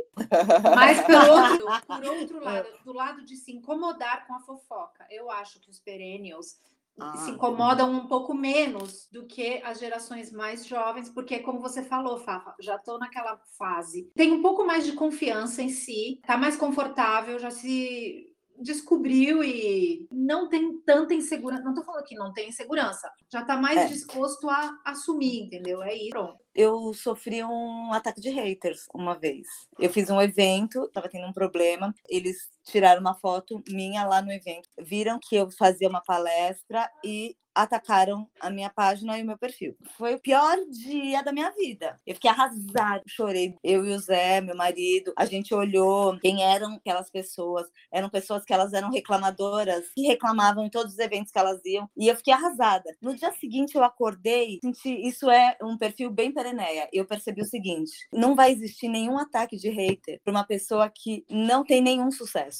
Mas 0.74 1.00
por 1.02 1.14
outro, 1.30 1.66
por 1.86 2.04
outro 2.04 2.44
lado, 2.44 2.68
do 2.84 2.92
lado 2.92 3.24
de 3.24 3.36
se 3.36 3.52
incomodar 3.52 4.26
com 4.26 4.34
a 4.34 4.40
fofoca, 4.40 5.06
eu 5.10 5.30
acho 5.30 5.60
que 5.60 5.70
os 5.70 5.80
perennials 5.80 6.58
Ah, 7.00 7.16
se 7.16 7.30
incomodam 7.32 7.90
um 7.90 8.06
pouco 8.06 8.32
menos 8.34 9.08
do 9.10 9.26
que 9.26 9.60
as 9.64 9.80
gerações 9.80 10.30
mais 10.30 10.64
jovens, 10.64 11.10
porque 11.10 11.40
como 11.40 11.58
você 11.58 11.82
falou, 11.82 12.18
Fafa, 12.18 12.54
já 12.60 12.76
estou 12.76 12.98
naquela 13.00 13.36
fase. 13.58 14.08
Tem 14.14 14.30
um 14.32 14.40
pouco 14.42 14.64
mais 14.64 14.86
de 14.86 14.92
confiança 14.92 15.60
em 15.60 15.70
si, 15.70 16.20
tá 16.24 16.36
mais 16.36 16.56
confortável, 16.56 17.36
já 17.38 17.50
se 17.50 18.32
descobriu 18.58 19.42
e 19.42 20.06
não 20.10 20.48
tem 20.48 20.78
tanta 20.80 21.12
insegurança. 21.14 21.62
Não 21.64 21.74
tô 21.74 21.82
falando 21.82 22.04
que 22.04 22.14
não 22.14 22.32
tem 22.32 22.48
insegurança, 22.48 23.10
já 23.32 23.44
tá 23.44 23.56
mais 23.56 23.78
É. 23.80 23.86
disposto 23.88 24.48
a 24.48 24.78
assumir, 24.84 25.42
entendeu? 25.44 25.82
É 25.82 25.94
isso. 25.94 26.10
Pronto. 26.10 26.38
eu 26.54 26.94
sofri 26.94 27.42
um 27.42 27.92
ataque 27.92 28.20
de 28.20 28.30
haters 28.30 28.86
uma 28.94 29.14
vez. 29.18 29.46
Eu 29.78 29.90
fiz 29.90 30.08
um 30.08 30.20
evento, 30.22 30.88
tava 30.92 31.08
tendo 31.08 31.26
um 31.26 31.32
problema, 31.32 31.92
eles 32.08 32.48
tiraram 32.64 33.00
uma 33.00 33.14
foto 33.14 33.62
minha 33.68 34.04
lá 34.04 34.22
no 34.22 34.32
evento, 34.32 34.68
viram 34.78 35.18
que 35.20 35.36
eu 35.36 35.50
fazia 35.50 35.88
uma 35.88 36.02
palestra 36.02 36.90
e 37.04 37.36
atacaram 37.54 38.28
a 38.40 38.50
minha 38.50 38.68
página 38.68 39.18
e 39.18 39.22
o 39.22 39.26
meu 39.26 39.38
perfil. 39.38 39.76
Foi 39.96 40.14
o 40.14 40.20
pior 40.20 40.56
dia 40.68 41.22
da 41.22 41.32
minha 41.32 41.50
vida. 41.52 42.00
Eu 42.04 42.14
fiquei 42.14 42.30
arrasada, 42.30 43.02
chorei. 43.06 43.56
Eu 43.62 43.86
e 43.86 43.92
o 43.92 43.98
Zé, 43.98 44.40
meu 44.40 44.56
marido, 44.56 45.12
a 45.16 45.24
gente 45.24 45.54
olhou 45.54 46.18
quem 46.18 46.42
eram 46.42 46.74
aquelas 46.74 47.08
pessoas. 47.10 47.66
Eram 47.92 48.10
pessoas 48.10 48.44
que 48.44 48.52
elas 48.52 48.72
eram 48.72 48.90
reclamadoras, 48.90 49.84
que 49.94 50.02
reclamavam 50.02 50.64
em 50.64 50.70
todos 50.70 50.94
os 50.94 50.98
eventos 50.98 51.30
que 51.30 51.38
elas 51.38 51.64
iam. 51.64 51.88
E 51.96 52.08
eu 52.08 52.16
fiquei 52.16 52.34
arrasada. 52.34 52.94
No 53.00 53.14
dia 53.14 53.30
seguinte 53.32 53.76
eu 53.76 53.84
acordei, 53.84 54.58
senti 54.60 55.06
isso 55.06 55.30
é 55.30 55.56
um 55.62 55.78
perfil 55.78 56.10
bem 56.10 56.32
pereneia. 56.32 56.88
Eu 56.92 57.04
percebi 57.04 57.42
o 57.42 57.46
seguinte: 57.46 57.92
não 58.12 58.34
vai 58.34 58.50
existir 58.50 58.88
nenhum 58.88 59.18
ataque 59.18 59.56
de 59.56 59.68
hater 59.70 60.20
para 60.24 60.30
uma 60.32 60.44
pessoa 60.44 60.90
que 60.90 61.24
não 61.30 61.64
tem 61.64 61.80
nenhum 61.80 62.10
sucesso. 62.10 62.53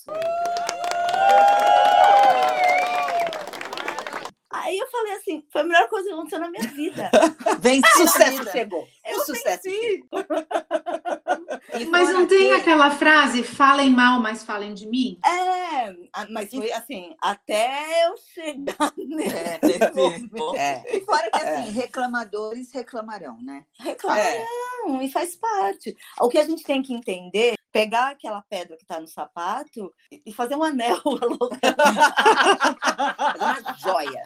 Aí 4.51 4.79
eu 4.79 4.87
falei 4.87 5.13
assim, 5.15 5.45
foi 5.53 5.61
a 5.61 5.65
melhor 5.65 5.89
coisa 5.89 6.09
que 6.09 6.15
aconteceu 6.15 6.41
na 6.41 6.49
minha 6.49 6.67
vida. 6.69 7.11
Vem 7.61 7.83
Sucesso 7.97 8.51
chegou. 8.51 8.87
Eu 9.05 9.19
o 9.19 9.25
sucesso 9.25 9.69
Mas 11.91 12.09
fora 12.09 12.13
não 12.19 12.27
tem 12.27 12.49
que- 12.49 12.55
aquela 12.55 12.91
frase, 12.91 13.43
falem 13.43 13.91
mal, 13.91 14.21
mas 14.21 14.45
falem 14.45 14.73
de 14.73 14.87
mim? 14.87 15.19
É, 15.25 15.93
mas 16.31 16.51
foi 16.51 16.71
assim, 16.73 17.15
até 17.21 18.07
eu 18.07 18.15
chegar 18.17 18.93
nesse 18.97 19.35
É, 19.37 19.59
nesse 19.63 19.93
momento. 19.93 20.57
É. 20.57 20.85
E 20.97 21.01
fora 21.01 21.31
que 21.31 21.39
assim, 21.39 21.71
reclamadores 21.73 22.73
reclamarão, 22.73 23.37
né? 23.43 23.65
Reclamaram, 23.81 25.03
e 25.03 25.11
faz 25.11 25.37
parte. 25.37 25.97
O 26.21 26.29
que 26.29 26.39
a 26.39 26.45
gente 26.45 26.63
tem 26.63 26.81
que 26.83 26.95
entender, 26.95 27.55
pegar 27.75 28.11
aquela 28.11 28.41
pedra 28.41 28.77
que 28.77 28.85
está 28.85 29.01
no 29.01 29.09
sapato 29.09 29.93
e 30.25 30.33
fazer 30.33 30.55
um 30.55 30.63
anel. 30.63 31.03
Fazer 31.03 31.27
uma 33.67 33.75
joia. 33.79 34.25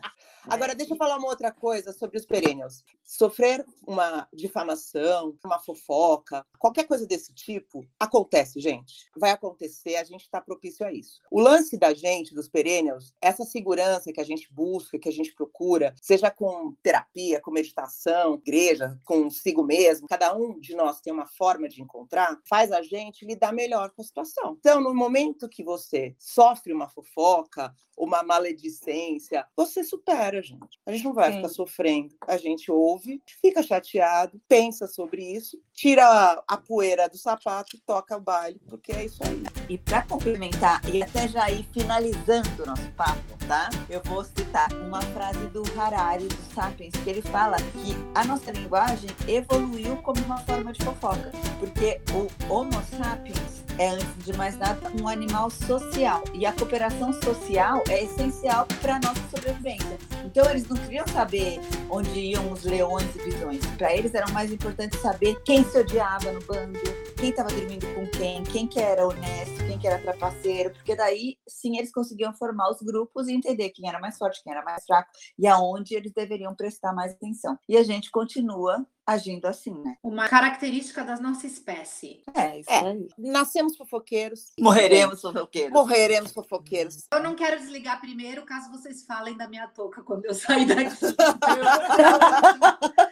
Agora, 0.48 0.74
deixa 0.74 0.94
eu 0.94 0.96
falar 0.96 1.18
uma 1.18 1.28
outra 1.28 1.52
coisa 1.52 1.92
sobre 1.92 2.16
os 2.16 2.24
perennials. 2.24 2.82
Sofrer 3.04 3.64
uma 3.86 4.26
difamação, 4.32 5.36
uma 5.44 5.58
fofoca, 5.58 6.44
qualquer 6.58 6.84
coisa 6.84 7.06
desse 7.06 7.34
tipo, 7.34 7.86
acontece, 7.98 8.58
gente. 8.58 9.06
Vai 9.16 9.30
acontecer, 9.30 9.96
a 9.96 10.04
gente 10.04 10.22
está 10.22 10.40
propício 10.40 10.86
a 10.86 10.92
isso. 10.92 11.20
O 11.30 11.40
lance 11.40 11.76
da 11.76 11.92
gente, 11.92 12.34
dos 12.34 12.48
perennials, 12.48 13.12
essa 13.20 13.44
segurança 13.44 14.12
que 14.12 14.20
a 14.20 14.24
gente 14.24 14.48
busca, 14.50 14.98
que 14.98 15.08
a 15.08 15.12
gente 15.12 15.34
procura, 15.34 15.94
seja 16.00 16.30
com 16.30 16.74
terapia, 16.82 17.40
com 17.40 17.50
meditação, 17.50 18.34
igreja, 18.34 18.98
consigo 19.04 19.62
mesmo, 19.62 20.08
cada 20.08 20.34
um 20.34 20.58
de 20.58 20.74
nós 20.74 21.00
tem 21.00 21.12
uma 21.12 21.26
forma 21.26 21.68
de 21.68 21.82
encontrar, 21.82 22.38
faz 22.48 22.72
a 22.72 22.82
gente 22.82 23.26
lidar 23.26 23.52
melhor 23.52 23.90
com 23.90 24.00
a 24.00 24.04
situação. 24.04 24.56
Então, 24.58 24.80
no 24.80 24.94
momento 24.94 25.48
que 25.48 25.62
você 25.62 26.14
sofre 26.18 26.72
uma 26.72 26.88
fofoca, 26.88 27.74
uma 27.96 28.22
maledicência, 28.22 29.46
você 29.56 29.82
supera, 29.82 30.37
gente. 30.42 30.78
A 30.86 30.92
gente 30.92 31.04
não 31.04 31.12
vai 31.12 31.30
Sim. 31.30 31.36
ficar 31.36 31.48
sofrendo. 31.48 32.14
A 32.26 32.36
gente 32.36 32.70
ouve, 32.70 33.22
fica 33.40 33.62
chateado, 33.62 34.40
pensa 34.48 34.86
sobre 34.86 35.22
isso, 35.22 35.60
tira 35.72 36.04
a, 36.06 36.42
a 36.46 36.56
poeira 36.56 37.08
do 37.08 37.16
sapato 37.16 37.76
e 37.76 37.80
toca 37.80 38.16
o 38.16 38.20
baile, 38.20 38.60
porque 38.68 38.92
é 38.92 39.04
isso 39.04 39.22
aí. 39.24 39.42
E 39.68 39.78
para 39.78 40.02
complementar 40.02 40.82
e 40.92 41.02
até 41.02 41.28
já 41.28 41.50
ir 41.50 41.64
finalizando 41.72 42.62
o 42.62 42.66
nosso 42.66 42.90
papo, 42.92 43.20
tá? 43.46 43.70
Eu 43.88 44.02
vou 44.04 44.24
citar 44.24 44.72
uma 44.72 45.02
frase 45.02 45.46
do 45.48 45.62
Harari, 45.78 46.26
do 46.26 46.54
Sapiens, 46.54 46.92
que 46.92 47.10
ele 47.10 47.22
fala 47.22 47.56
que 47.56 47.94
a 48.14 48.24
nossa 48.24 48.50
linguagem 48.50 49.10
evoluiu 49.26 49.96
como 49.98 50.20
uma 50.22 50.38
forma 50.38 50.72
de 50.72 50.84
fofoca, 50.84 51.30
porque 51.58 52.00
o 52.12 52.52
Homo 52.52 52.78
sapiens 52.96 53.57
é, 53.78 53.90
antes 53.90 54.24
de 54.24 54.36
mais 54.36 54.56
nada, 54.58 54.90
um 55.00 55.08
animal 55.08 55.50
social. 55.50 56.22
E 56.34 56.44
a 56.44 56.52
cooperação 56.52 57.12
social 57.22 57.82
é 57.88 58.04
essencial 58.04 58.66
para 58.80 58.96
a 58.96 59.00
nossa 59.00 59.20
sobrevivência. 59.30 59.98
Então, 60.24 60.48
eles 60.50 60.68
não 60.68 60.76
queriam 60.76 61.06
saber 61.06 61.60
onde 61.90 62.18
iam 62.18 62.52
os 62.52 62.64
leões 62.64 63.14
e 63.16 63.22
bisões. 63.24 63.64
Para 63.76 63.94
eles, 63.94 64.14
era 64.14 64.28
mais 64.32 64.52
importante 64.52 64.96
saber 64.98 65.40
quem 65.44 65.64
se 65.64 65.78
odiava 65.78 66.32
no 66.32 66.40
bando, 66.44 66.78
quem 67.16 67.30
estava 67.30 67.50
dormindo 67.50 67.86
com 67.94 68.06
quem, 68.06 68.42
quem 68.44 68.66
que 68.66 68.80
era 68.80 69.06
honesto, 69.06 69.56
quem 69.66 69.78
que 69.78 69.86
era 69.86 70.00
trapaceiro, 70.00 70.70
porque 70.70 70.94
daí, 70.94 71.36
sim, 71.48 71.76
eles 71.76 71.92
conseguiam 71.92 72.32
formar 72.34 72.70
os 72.70 72.80
grupos 72.80 73.28
e 73.28 73.32
entender 73.32 73.70
quem 73.70 73.88
era 73.88 73.98
mais 73.98 74.16
forte, 74.16 74.42
quem 74.42 74.52
era 74.52 74.62
mais 74.64 74.84
fraco 74.84 75.10
e 75.38 75.46
aonde 75.46 75.94
eles 75.94 76.12
deveriam 76.12 76.54
prestar 76.54 76.92
mais 76.92 77.12
atenção. 77.12 77.58
E 77.68 77.76
a 77.76 77.82
gente 77.82 78.10
continua 78.10 78.86
agindo 79.08 79.46
assim, 79.46 79.72
né? 79.72 79.96
Uma 80.02 80.28
característica 80.28 81.02
da 81.02 81.18
nossa 81.18 81.46
espécie. 81.46 82.20
É, 82.34 82.60
isso 82.60 82.70
É. 82.70 82.90
aí. 82.90 83.08
Nascemos 83.16 83.74
fofoqueiros. 83.74 84.52
Morreremos 84.60 85.22
fofoqueiros. 85.22 85.72
Morreremos 85.72 86.32
fofoqueiros. 86.32 87.06
Eu 87.10 87.22
não 87.22 87.34
quero 87.34 87.58
desligar 87.58 87.98
primeiro, 88.02 88.44
caso 88.44 88.70
vocês 88.70 89.02
falem 89.04 89.34
da 89.34 89.48
minha 89.48 89.66
touca 89.68 90.02
quando 90.02 90.26
eu 90.26 90.34
sair 90.34 90.66
daqui. 90.66 90.90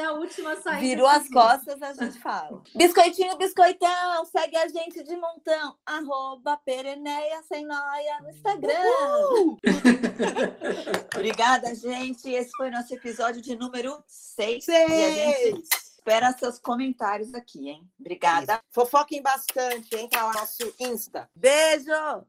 Você 0.00 0.04
é 0.04 0.04
a 0.04 0.12
última 0.12 0.52
a 0.52 0.56
sair. 0.56 0.80
Virou 0.80 1.06
as 1.06 1.28
costas, 1.28 1.82
a 1.82 1.92
gente 1.92 2.18
fala. 2.20 2.62
Biscoitinho, 2.74 3.36
biscoitão, 3.36 4.24
segue 4.24 4.56
a 4.56 4.66
gente 4.68 5.02
de 5.02 5.14
montão. 5.16 5.76
Arroba 5.84 6.56
Pereneia 6.64 7.42
Sem 7.42 7.66
Noia 7.66 8.20
no 8.22 8.30
Instagram. 8.30 8.72
Obrigada, 11.14 11.74
gente. 11.74 12.30
Esse 12.30 12.50
foi 12.56 12.70
nosso 12.70 12.94
episódio 12.94 13.42
de 13.42 13.54
número 13.56 14.02
6. 14.06 14.64
Seis. 14.64 14.90
E 14.90 15.04
a 15.04 15.10
gente 15.10 15.68
espera 15.68 16.32
seus 16.32 16.58
comentários 16.58 17.34
aqui, 17.34 17.68
hein? 17.68 17.86
Obrigada. 18.00 18.58
Fofoquem 18.70 19.20
bastante. 19.20 19.94
Entra 19.94 20.22
lá 20.22 20.32
no 20.32 20.40
nosso 20.40 20.74
Insta. 20.80 21.28
Beijo! 21.34 22.24